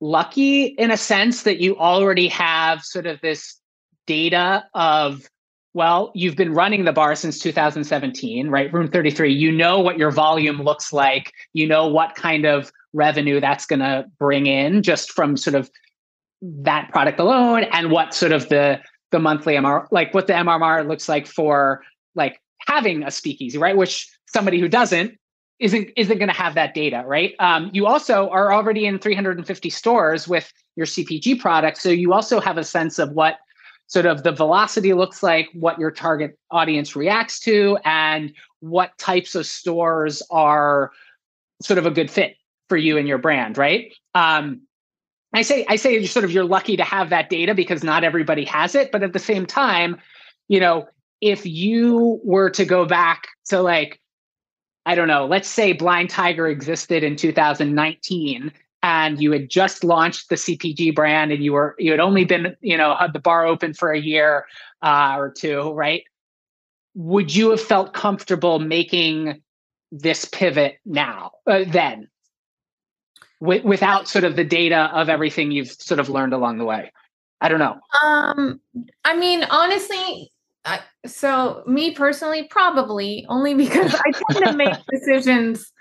lucky 0.00 0.64
in 0.64 0.90
a 0.90 0.96
sense 0.96 1.42
that 1.42 1.60
you 1.60 1.76
already 1.76 2.28
have 2.28 2.82
sort 2.82 3.06
of 3.06 3.20
this 3.20 3.58
data 4.06 4.64
of 4.74 5.28
well 5.74 6.10
you've 6.14 6.36
been 6.36 6.54
running 6.54 6.84
the 6.84 6.92
bar 6.92 7.14
since 7.14 7.38
2017 7.38 8.48
right 8.48 8.72
room 8.72 8.88
33 8.88 9.32
you 9.32 9.52
know 9.52 9.78
what 9.78 9.98
your 9.98 10.10
volume 10.10 10.62
looks 10.62 10.92
like 10.92 11.32
you 11.52 11.66
know 11.66 11.86
what 11.86 12.14
kind 12.14 12.46
of 12.46 12.72
revenue 12.92 13.40
that's 13.40 13.66
going 13.66 13.80
to 13.80 14.04
bring 14.18 14.46
in 14.46 14.82
just 14.82 15.12
from 15.12 15.36
sort 15.36 15.54
of 15.54 15.70
that 16.42 16.88
product 16.90 17.20
alone 17.20 17.64
and 17.64 17.90
what 17.90 18.14
sort 18.14 18.32
of 18.32 18.48
the 18.48 18.80
the 19.10 19.18
monthly 19.18 19.54
mr 19.54 19.86
like 19.90 20.14
what 20.14 20.26
the 20.26 20.32
mrr 20.32 20.88
looks 20.88 21.08
like 21.08 21.26
for 21.26 21.82
like 22.14 22.40
having 22.66 23.02
a 23.02 23.10
speakeasy, 23.10 23.58
right? 23.58 23.76
Which 23.76 24.08
somebody 24.26 24.60
who 24.60 24.68
doesn't 24.68 25.18
isn't 25.60 25.90
isn't 25.96 26.18
going 26.18 26.28
to 26.28 26.34
have 26.34 26.54
that 26.54 26.74
data, 26.74 27.04
right? 27.06 27.34
Um, 27.38 27.70
you 27.72 27.86
also 27.86 28.28
are 28.30 28.52
already 28.52 28.86
in 28.86 28.98
350 28.98 29.70
stores 29.70 30.26
with 30.26 30.52
your 30.76 30.86
CPG 30.86 31.38
product, 31.38 31.78
so 31.78 31.90
you 31.90 32.12
also 32.12 32.40
have 32.40 32.58
a 32.58 32.64
sense 32.64 32.98
of 32.98 33.12
what 33.12 33.38
sort 33.86 34.06
of 34.06 34.22
the 34.22 34.32
velocity 34.32 34.94
looks 34.94 35.22
like, 35.22 35.48
what 35.52 35.78
your 35.78 35.90
target 35.90 36.38
audience 36.50 36.96
reacts 36.96 37.40
to, 37.40 37.76
and 37.84 38.32
what 38.60 38.96
types 38.98 39.34
of 39.34 39.46
stores 39.46 40.22
are 40.30 40.92
sort 41.60 41.78
of 41.78 41.86
a 41.86 41.90
good 41.90 42.10
fit 42.10 42.36
for 42.68 42.76
you 42.76 42.96
and 42.96 43.06
your 43.06 43.18
brand, 43.18 43.58
right? 43.58 43.92
Um, 44.14 44.62
I 45.32 45.42
say 45.42 45.66
I 45.68 45.76
say 45.76 46.04
sort 46.06 46.24
of 46.24 46.30
you're 46.30 46.44
lucky 46.44 46.76
to 46.76 46.84
have 46.84 47.10
that 47.10 47.30
data 47.30 47.54
because 47.54 47.84
not 47.84 48.02
everybody 48.02 48.44
has 48.46 48.74
it, 48.74 48.90
but 48.90 49.02
at 49.02 49.12
the 49.12 49.18
same 49.18 49.46
time, 49.46 49.98
you 50.48 50.58
know, 50.58 50.88
if 51.20 51.44
you 51.44 52.20
were 52.24 52.50
to 52.50 52.64
go 52.64 52.86
back 52.86 53.28
to 53.46 53.60
like 53.60 54.00
i 54.90 54.94
don't 54.94 55.08
know 55.08 55.26
let's 55.26 55.48
say 55.48 55.72
blind 55.72 56.10
tiger 56.10 56.46
existed 56.48 57.02
in 57.02 57.16
2019 57.16 58.52
and 58.82 59.20
you 59.20 59.30
had 59.32 59.50
just 59.50 59.84
launched 59.84 60.28
the 60.28 60.36
cpg 60.36 60.94
brand 60.94 61.32
and 61.32 61.42
you 61.44 61.52
were 61.52 61.74
you 61.78 61.90
had 61.90 62.00
only 62.00 62.24
been 62.24 62.56
you 62.60 62.76
know 62.76 62.94
had 62.96 63.12
the 63.12 63.18
bar 63.18 63.46
open 63.46 63.74
for 63.74 63.92
a 63.92 64.00
year 64.00 64.46
uh, 64.82 65.14
or 65.16 65.30
two 65.30 65.72
right? 65.72 66.04
Would 66.94 67.34
you 67.34 67.50
have 67.50 67.60
felt 67.60 67.94
comfortable 67.94 68.58
making 68.58 69.42
this 69.92 70.24
pivot 70.24 70.78
now 70.84 71.32
uh, 71.46 71.64
then? 71.66 72.08
Without 73.40 74.06
sort 74.06 74.24
of 74.24 74.36
the 74.36 74.44
data 74.44 74.90
of 74.92 75.08
everything 75.08 75.50
you've 75.50 75.70
sort 75.70 75.98
of 75.98 76.10
learned 76.10 76.34
along 76.34 76.58
the 76.58 76.64
way? 76.64 76.92
I 77.40 77.48
don't 77.48 77.58
know. 77.58 77.78
Um 78.02 78.60
i 79.04 79.16
mean 79.16 79.44
honestly 79.44 80.30
I, 80.64 80.80
so 81.06 81.62
me 81.66 81.92
personally, 81.92 82.46
probably 82.50 83.26
only 83.28 83.54
because 83.54 83.94
I 83.94 84.12
tend 84.32 84.46
to 84.46 84.52
make 84.52 84.74
decisions 84.90 85.72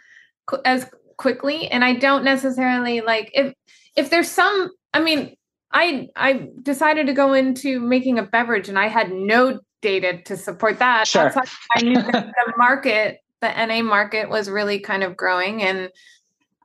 qu- 0.46 0.62
as 0.66 0.90
quickly, 1.18 1.68
and 1.68 1.84
I 1.84 1.94
don't 1.94 2.24
necessarily 2.24 3.02
like 3.02 3.32
if 3.34 3.54
if 3.96 4.10
there's 4.10 4.30
some. 4.30 4.72
I 4.94 5.02
mean, 5.02 5.36
I 5.72 6.08
I 6.16 6.48
decided 6.62 7.08
to 7.08 7.14
go 7.14 7.34
into 7.34 7.80
making 7.80 8.20
a 8.20 8.24
beverage, 8.24 8.70
and 8.70 8.80
I 8.80 8.88
had 8.88 9.12
no 9.12 9.60
data 9.82 10.22
to 10.24 10.38
support 10.38 10.80
that. 10.80 11.08
Sure. 11.08 11.34
I 11.76 11.82
knew 11.82 11.96
that 11.96 12.12
the 12.46 12.54
market, 12.58 13.20
the 13.42 13.66
NA 13.66 13.82
market, 13.82 14.30
was 14.30 14.50
really 14.50 14.80
kind 14.80 15.04
of 15.04 15.18
growing, 15.18 15.62
and 15.62 15.90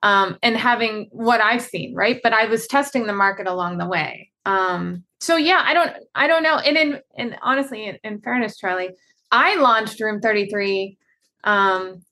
um, 0.05 0.39
and 0.43 0.57
having 0.57 1.09
what 1.11 1.41
I've 1.41 1.63
seen, 1.63 1.95
right? 1.95 2.21
But 2.23 2.33
I 2.33 2.47
was 2.47 2.67
testing 2.67 3.07
the 3.07 3.13
market 3.13 3.47
along 3.47 3.79
the 3.79 3.89
way. 3.89 4.31
Um, 4.47 5.05
so 5.25 5.37
yeah, 5.37 5.63
I 5.65 5.73
don't, 5.73 5.93
I 6.15 6.27
don't 6.27 6.43
know. 6.43 6.59
And 6.59 6.77
in, 6.77 7.01
and 7.17 7.37
honestly, 7.43 7.87
in, 7.87 7.99
in 8.05 8.21
fairness, 8.21 8.59
Charlie, 8.59 8.91
I 9.33 9.57
launched 9.57 9.99
Room 10.01 10.21
33 10.21 10.99
um, 11.45 12.03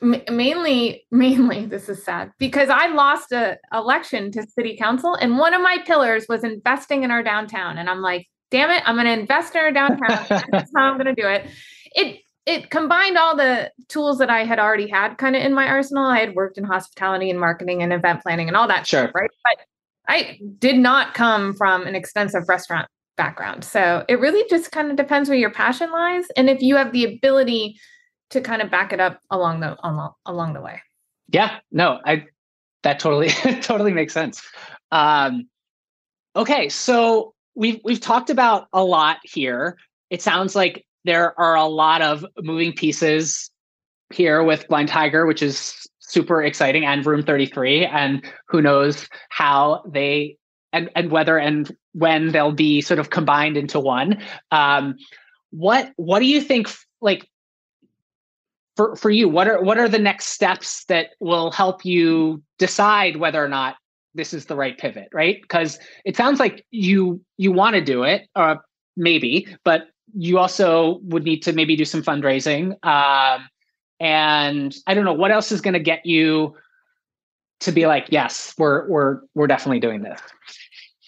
m- 0.00 0.22
mainly, 0.30 1.04
mainly, 1.10 1.66
this 1.66 1.88
is 1.88 2.04
sad 2.04 2.30
because 2.38 2.68
I 2.68 2.86
lost 2.88 3.32
a 3.32 3.58
election 3.72 4.30
to 4.32 4.46
city 4.46 4.76
council, 4.76 5.14
and 5.14 5.38
one 5.38 5.54
of 5.54 5.62
my 5.62 5.78
pillars 5.86 6.26
was 6.28 6.44
investing 6.44 7.02
in 7.02 7.10
our 7.10 7.22
downtown. 7.22 7.78
And 7.78 7.90
I'm 7.90 8.00
like, 8.00 8.28
damn 8.50 8.70
it, 8.70 8.82
I'm 8.86 8.94
going 8.94 9.06
to 9.06 9.12
invest 9.12 9.54
in 9.54 9.60
our 9.60 9.72
downtown. 9.72 10.26
That's 10.50 10.70
how 10.76 10.84
I'm 10.84 10.98
going 10.98 11.14
to 11.14 11.20
do 11.20 11.28
it. 11.28 11.46
It 11.94 12.20
it 12.44 12.70
combined 12.70 13.16
all 13.16 13.36
the 13.36 13.70
tools 13.88 14.18
that 14.18 14.28
I 14.28 14.44
had 14.44 14.58
already 14.58 14.88
had 14.88 15.14
kind 15.14 15.36
of 15.36 15.42
in 15.42 15.54
my 15.54 15.68
arsenal. 15.68 16.06
I 16.06 16.18
had 16.18 16.34
worked 16.34 16.58
in 16.58 16.64
hospitality 16.64 17.30
and 17.30 17.38
marketing 17.38 17.82
and 17.82 17.92
event 17.92 18.22
planning 18.22 18.48
and 18.48 18.56
all 18.56 18.66
that 18.66 18.86
sure. 18.86 19.04
stuff, 19.04 19.14
right? 19.14 19.30
But 19.44 19.64
I 20.08 20.38
did 20.58 20.78
not 20.78 21.14
come 21.14 21.54
from 21.54 21.86
an 21.86 21.94
extensive 21.94 22.48
restaurant 22.48 22.88
background. 23.16 23.64
So 23.64 24.04
it 24.08 24.18
really 24.20 24.44
just 24.48 24.72
kind 24.72 24.90
of 24.90 24.96
depends 24.96 25.28
where 25.28 25.38
your 25.38 25.50
passion 25.52 25.90
lies. 25.90 26.24
And 26.36 26.50
if 26.50 26.60
you 26.60 26.76
have 26.76 26.92
the 26.92 27.04
ability 27.04 27.78
to 28.30 28.40
kind 28.40 28.62
of 28.62 28.70
back 28.70 28.92
it 28.92 29.00
up 29.00 29.20
along 29.30 29.60
the 29.60 29.76
along, 29.86 30.12
along 30.26 30.54
the 30.54 30.60
way. 30.60 30.80
Yeah, 31.28 31.58
no, 31.70 32.00
I 32.04 32.26
that 32.82 32.98
totally 32.98 33.28
totally 33.60 33.92
makes 33.92 34.12
sense. 34.12 34.42
Um, 34.90 35.48
okay, 36.34 36.68
so 36.68 37.34
we've 37.54 37.80
we've 37.84 38.00
talked 38.00 38.30
about 38.30 38.68
a 38.72 38.82
lot 38.82 39.18
here. 39.22 39.76
It 40.10 40.22
sounds 40.22 40.56
like 40.56 40.84
there 41.04 41.38
are 41.38 41.56
a 41.56 41.66
lot 41.66 42.02
of 42.02 42.24
moving 42.40 42.72
pieces 42.72 43.50
here 44.12 44.42
with 44.42 44.66
Blind 44.68 44.88
Tiger, 44.88 45.26
which 45.26 45.42
is 45.42 45.86
super 46.12 46.42
exciting, 46.42 46.84
and 46.84 47.04
Room 47.04 47.22
33, 47.22 47.86
and 47.86 48.24
who 48.46 48.60
knows 48.60 49.08
how 49.30 49.82
they 49.88 50.36
and 50.72 50.90
and 50.94 51.10
whether 51.10 51.38
and 51.38 51.74
when 51.92 52.32
they'll 52.32 52.52
be 52.52 52.80
sort 52.80 53.00
of 53.00 53.10
combined 53.10 53.56
into 53.56 53.80
one. 53.80 54.22
Um, 54.50 54.96
what 55.50 55.92
what 55.96 56.20
do 56.20 56.26
you 56.26 56.40
think? 56.40 56.70
Like 57.00 57.28
for 58.76 58.96
for 58.96 59.10
you, 59.10 59.28
what 59.28 59.48
are 59.48 59.62
what 59.62 59.78
are 59.78 59.88
the 59.88 59.98
next 59.98 60.26
steps 60.26 60.84
that 60.86 61.10
will 61.20 61.50
help 61.50 61.84
you 61.84 62.42
decide 62.58 63.16
whether 63.16 63.42
or 63.44 63.48
not 63.48 63.76
this 64.14 64.32
is 64.34 64.46
the 64.46 64.56
right 64.56 64.78
pivot? 64.78 65.08
Right? 65.12 65.40
Because 65.42 65.78
it 66.04 66.16
sounds 66.16 66.40
like 66.40 66.64
you 66.70 67.20
you 67.36 67.52
want 67.52 67.74
to 67.74 67.80
do 67.80 68.02
it, 68.02 68.28
or 68.36 68.42
uh, 68.42 68.56
maybe, 68.96 69.46
but 69.64 69.88
you 70.14 70.38
also 70.38 71.00
would 71.02 71.24
need 71.24 71.40
to 71.40 71.52
maybe 71.52 71.76
do 71.76 71.84
some 71.84 72.02
fundraising. 72.02 72.72
Um, 72.84 73.48
and 74.02 74.74
I 74.88 74.94
don't 74.94 75.04
know 75.04 75.12
what 75.12 75.30
else 75.30 75.52
is 75.52 75.60
going 75.60 75.74
to 75.74 75.80
get 75.80 76.04
you 76.04 76.56
to 77.60 77.70
be 77.70 77.86
like, 77.86 78.08
yes, 78.10 78.52
we're 78.58 78.86
we're 78.88 79.20
we're 79.34 79.46
definitely 79.46 79.78
doing 79.78 80.02
this. 80.02 80.20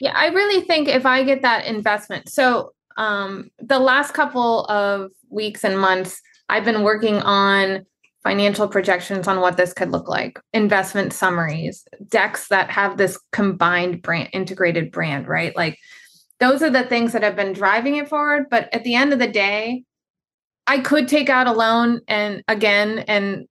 Yeah, 0.00 0.12
I 0.14 0.28
really 0.28 0.64
think 0.64 0.88
if 0.88 1.04
I 1.04 1.24
get 1.24 1.42
that 1.42 1.66
investment. 1.66 2.28
So 2.28 2.72
um, 2.96 3.50
the 3.58 3.80
last 3.80 4.14
couple 4.14 4.64
of 4.66 5.10
weeks 5.28 5.64
and 5.64 5.78
months, 5.78 6.22
I've 6.48 6.64
been 6.64 6.84
working 6.84 7.16
on 7.16 7.84
financial 8.22 8.68
projections 8.68 9.26
on 9.26 9.40
what 9.40 9.56
this 9.56 9.72
could 9.72 9.90
look 9.90 10.08
like, 10.08 10.38
investment 10.52 11.12
summaries, 11.12 11.84
decks 12.08 12.46
that 12.48 12.70
have 12.70 12.96
this 12.96 13.18
combined 13.32 14.02
brand, 14.02 14.28
integrated 14.32 14.92
brand, 14.92 15.26
right? 15.26 15.54
Like 15.56 15.78
those 16.38 16.62
are 16.62 16.70
the 16.70 16.84
things 16.84 17.12
that 17.12 17.24
have 17.24 17.34
been 17.34 17.52
driving 17.52 17.96
it 17.96 18.08
forward. 18.08 18.46
But 18.50 18.72
at 18.72 18.84
the 18.84 18.94
end 18.94 19.12
of 19.12 19.18
the 19.18 19.26
day, 19.26 19.84
I 20.66 20.78
could 20.78 21.08
take 21.08 21.28
out 21.28 21.46
a 21.46 21.52
loan 21.52 22.00
and 22.08 22.42
again 22.48 23.00
and 23.00 23.46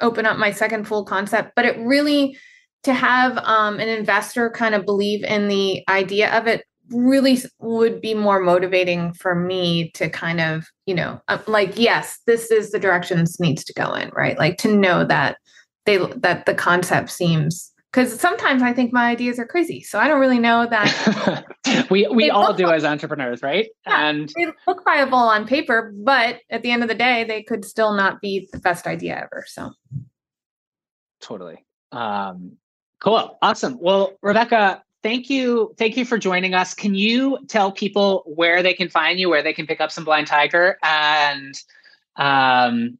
open 0.00 0.26
up 0.26 0.38
my 0.38 0.50
second 0.50 0.86
full 0.86 1.04
concept, 1.04 1.52
but 1.56 1.64
it 1.64 1.78
really 1.78 2.36
to 2.84 2.94
have 2.94 3.36
um, 3.38 3.80
an 3.80 3.88
investor 3.88 4.50
kind 4.50 4.74
of 4.74 4.86
believe 4.86 5.24
in 5.24 5.48
the 5.48 5.82
idea 5.88 6.36
of 6.36 6.46
it 6.46 6.64
really 6.90 7.38
would 7.58 8.00
be 8.00 8.14
more 8.14 8.38
motivating 8.38 9.12
for 9.12 9.34
me 9.34 9.90
to 9.90 10.08
kind 10.08 10.40
of 10.40 10.66
you 10.86 10.94
know 10.94 11.20
uh, 11.26 11.38
like 11.48 11.76
yes 11.76 12.20
this 12.26 12.52
is 12.52 12.70
the 12.70 12.78
direction 12.78 13.18
this 13.18 13.40
needs 13.40 13.64
to 13.64 13.72
go 13.72 13.92
in 13.94 14.08
right? 14.14 14.38
Like 14.38 14.56
to 14.58 14.76
know 14.76 15.04
that 15.04 15.36
they 15.84 15.98
that 15.98 16.46
the 16.46 16.54
concept 16.54 17.10
seems 17.10 17.72
because 17.96 18.20
sometimes 18.20 18.62
I 18.62 18.74
think 18.74 18.92
my 18.92 19.08
ideas 19.08 19.38
are 19.38 19.46
crazy. 19.46 19.80
So 19.80 19.98
I 19.98 20.06
don't 20.06 20.20
really 20.20 20.38
know 20.38 20.66
that. 20.68 21.86
we 21.90 22.06
we 22.08 22.28
all 22.28 22.52
do 22.52 22.68
as 22.68 22.84
entrepreneurs, 22.84 23.42
right? 23.42 23.68
Yeah, 23.86 24.08
and 24.08 24.30
they 24.36 24.52
look 24.66 24.84
viable 24.84 25.16
on 25.16 25.46
paper, 25.46 25.94
but 25.96 26.40
at 26.50 26.62
the 26.62 26.70
end 26.70 26.82
of 26.82 26.90
the 26.90 26.94
day, 26.94 27.24
they 27.24 27.42
could 27.42 27.64
still 27.64 27.94
not 27.94 28.20
be 28.20 28.48
the 28.52 28.58
best 28.58 28.86
idea 28.86 29.16
ever. 29.16 29.44
So 29.48 29.72
totally. 31.22 31.64
Um, 31.90 32.58
cool. 33.02 33.38
Awesome. 33.40 33.78
Well, 33.80 34.12
Rebecca, 34.20 34.82
thank 35.02 35.30
you. 35.30 35.74
Thank 35.78 35.96
you 35.96 36.04
for 36.04 36.18
joining 36.18 36.52
us. 36.52 36.74
Can 36.74 36.94
you 36.94 37.38
tell 37.48 37.72
people 37.72 38.24
where 38.26 38.62
they 38.62 38.74
can 38.74 38.90
find 38.90 39.18
you, 39.18 39.30
where 39.30 39.42
they 39.42 39.54
can 39.54 39.66
pick 39.66 39.80
up 39.80 39.90
some 39.90 40.04
blind 40.04 40.26
tiger 40.26 40.76
and 40.82 41.54
um 42.16 42.98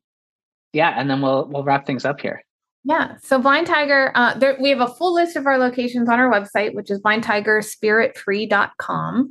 yeah, 0.73 0.95
and 0.97 1.11
then 1.11 1.21
we'll 1.21 1.49
we'll 1.49 1.65
wrap 1.65 1.85
things 1.87 2.07
up 2.07 2.21
here. 2.21 2.46
Yeah. 2.87 3.17
So 3.21 3.39
Blind 3.41 3.67
Tiger, 3.67 4.13
uh, 4.15 4.35
there, 4.35 4.57
we 4.61 4.71
have 4.71 4.81
a 4.81 4.87
full 4.87 5.13
list 5.13 5.35
of 5.35 5.45
our 5.45 5.59
locations 5.59 6.09
on 6.09 6.21
our 6.21 6.31
website, 6.31 6.73
which 6.73 6.89
is 6.89 7.01
blindtigerspiritfree.com. 7.01 9.31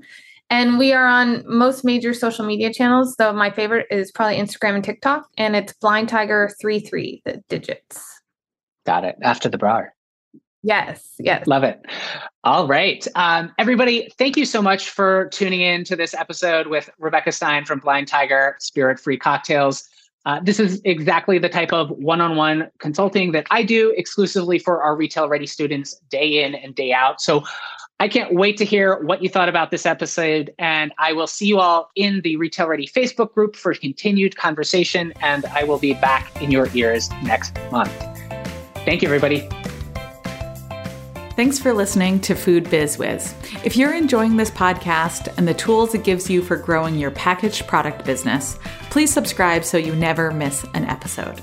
And 0.50 0.78
we 0.78 0.92
are 0.92 1.08
on 1.08 1.42
most 1.48 1.86
major 1.86 2.14
social 2.14 2.46
media 2.46 2.74
channels, 2.74 3.16
though 3.16 3.32
my 3.32 3.50
favorite 3.50 3.88
is 3.90 4.12
probably 4.12 4.36
Instagram 4.36 4.76
and 4.76 4.84
TikTok, 4.84 5.30
and 5.38 5.56
it's 5.56 5.72
Blind 5.74 6.10
Tiger 6.10 6.52
33, 6.62 7.22
the 7.24 7.42
digits. 7.48 8.06
Got 8.86 9.06
it. 9.06 9.16
After 9.22 9.48
the 9.48 9.58
bra. 9.58 9.84
Yes, 10.62 11.14
yes. 11.18 11.48
Love 11.48 11.64
it. 11.64 11.80
All 12.44 12.68
right. 12.68 13.08
Um, 13.16 13.54
everybody, 13.58 14.12
thank 14.18 14.36
you 14.36 14.44
so 14.46 14.62
much 14.62 14.90
for 14.90 15.30
tuning 15.30 15.62
in 15.62 15.86
to 15.86 15.96
this 15.96 16.14
episode 16.14 16.68
with 16.68 16.90
Rebecca 17.00 17.32
Stein 17.32 17.64
from 17.64 17.80
Blind 17.80 18.10
Tiger 18.10 18.58
Spirit 18.60 19.00
Free 19.00 19.18
Cocktails. 19.18 19.88
Uh, 20.26 20.40
this 20.42 20.60
is 20.60 20.82
exactly 20.86 21.38
the 21.38 21.50
type 21.50 21.72
of 21.72 21.92
one 21.92 22.20
on 22.20 22.36
one 22.36 22.70
consulting 22.80 23.32
that 23.32 23.46
I 23.52 23.64
do 23.64 23.94
exclusively 23.96 24.58
for 24.58 24.82
our 24.82 24.96
retail 24.96 25.30
ready 25.30 25.46
students 25.46 25.96
day 26.10 26.44
in 26.44 26.56
and 26.56 26.74
day 26.74 26.92
out. 26.92 27.22
So 27.22 27.44
I 28.00 28.08
can't 28.08 28.34
wait 28.34 28.58
to 28.58 28.66
hear 28.66 29.00
what 29.04 29.24
you 29.24 29.30
thought 29.30 29.48
about 29.48 29.72
this 29.72 29.86
episode. 29.86 30.54
And 30.60 30.94
I 30.98 31.14
will 31.14 31.28
see 31.28 31.48
you 31.48 31.60
all 31.60 31.92
in 31.96 32.22
the 32.22 32.36
Retail 32.36 32.68
Ready 32.68 32.88
Facebook 32.88 33.34
group 33.34 33.56
for 33.56 33.74
continued 33.74 34.36
conversation. 34.36 35.14
And 35.22 35.46
I 35.46 35.64
will 35.64 35.80
be 35.80 35.94
back 35.94 36.42
in 36.42 36.52
your 36.52 36.68
ears 36.74 37.10
next 37.24 37.56
month. 37.72 37.94
Thank 38.84 39.02
you, 39.02 39.08
everybody. 39.08 39.48
Thanks 41.36 41.60
for 41.60 41.74
listening 41.74 42.22
to 42.22 42.34
Food 42.34 42.70
Biz 42.70 42.98
Wiz. 42.98 43.36
If 43.66 43.76
you're 43.76 43.94
enjoying 43.94 44.38
this 44.38 44.50
podcast 44.50 45.28
and 45.38 45.46
the 45.46 45.54
tools 45.54 45.94
it 45.94 46.06
gives 46.06 46.30
you 46.30 46.42
for 46.42 46.56
growing 46.56 46.98
your 46.98 47.12
packaged 47.12 47.68
product 47.68 48.06
business, 48.06 48.58
please 48.90 49.12
subscribe 49.12 49.66
so 49.66 49.78
you 49.78 49.94
never 49.96 50.32
miss 50.32 50.66
an 50.76 50.86
episode. 50.86 51.42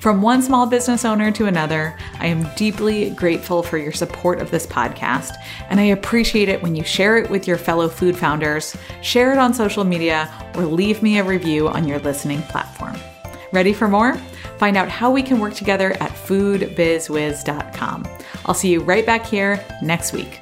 From 0.00 0.22
one 0.22 0.40
small 0.40 0.66
business 0.66 1.04
owner 1.04 1.30
to 1.32 1.44
another, 1.44 1.94
I 2.20 2.28
am 2.28 2.48
deeply 2.56 3.10
grateful 3.10 3.62
for 3.62 3.76
your 3.76 3.92
support 3.92 4.40
of 4.40 4.50
this 4.50 4.66
podcast, 4.66 5.34
and 5.68 5.78
I 5.78 5.84
appreciate 5.84 6.48
it 6.48 6.62
when 6.62 6.74
you 6.74 6.82
share 6.82 7.18
it 7.18 7.28
with 7.28 7.46
your 7.46 7.58
fellow 7.58 7.88
food 7.88 8.16
founders, 8.16 8.74
share 9.02 9.30
it 9.32 9.38
on 9.38 9.52
social 9.52 9.84
media, 9.84 10.32
or 10.54 10.64
leave 10.64 11.02
me 11.02 11.18
a 11.18 11.24
review 11.24 11.68
on 11.68 11.86
your 11.86 11.98
listening 11.98 12.40
platform. 12.44 12.96
Ready 13.54 13.72
for 13.72 13.86
more? 13.86 14.14
Find 14.58 14.76
out 14.76 14.88
how 14.88 15.12
we 15.12 15.22
can 15.22 15.38
work 15.38 15.54
together 15.54 15.92
at 16.00 16.10
foodbizwiz.com. 16.10 18.04
I'll 18.46 18.54
see 18.54 18.70
you 18.72 18.80
right 18.80 19.06
back 19.06 19.24
here 19.24 19.64
next 19.80 20.12
week. 20.12 20.40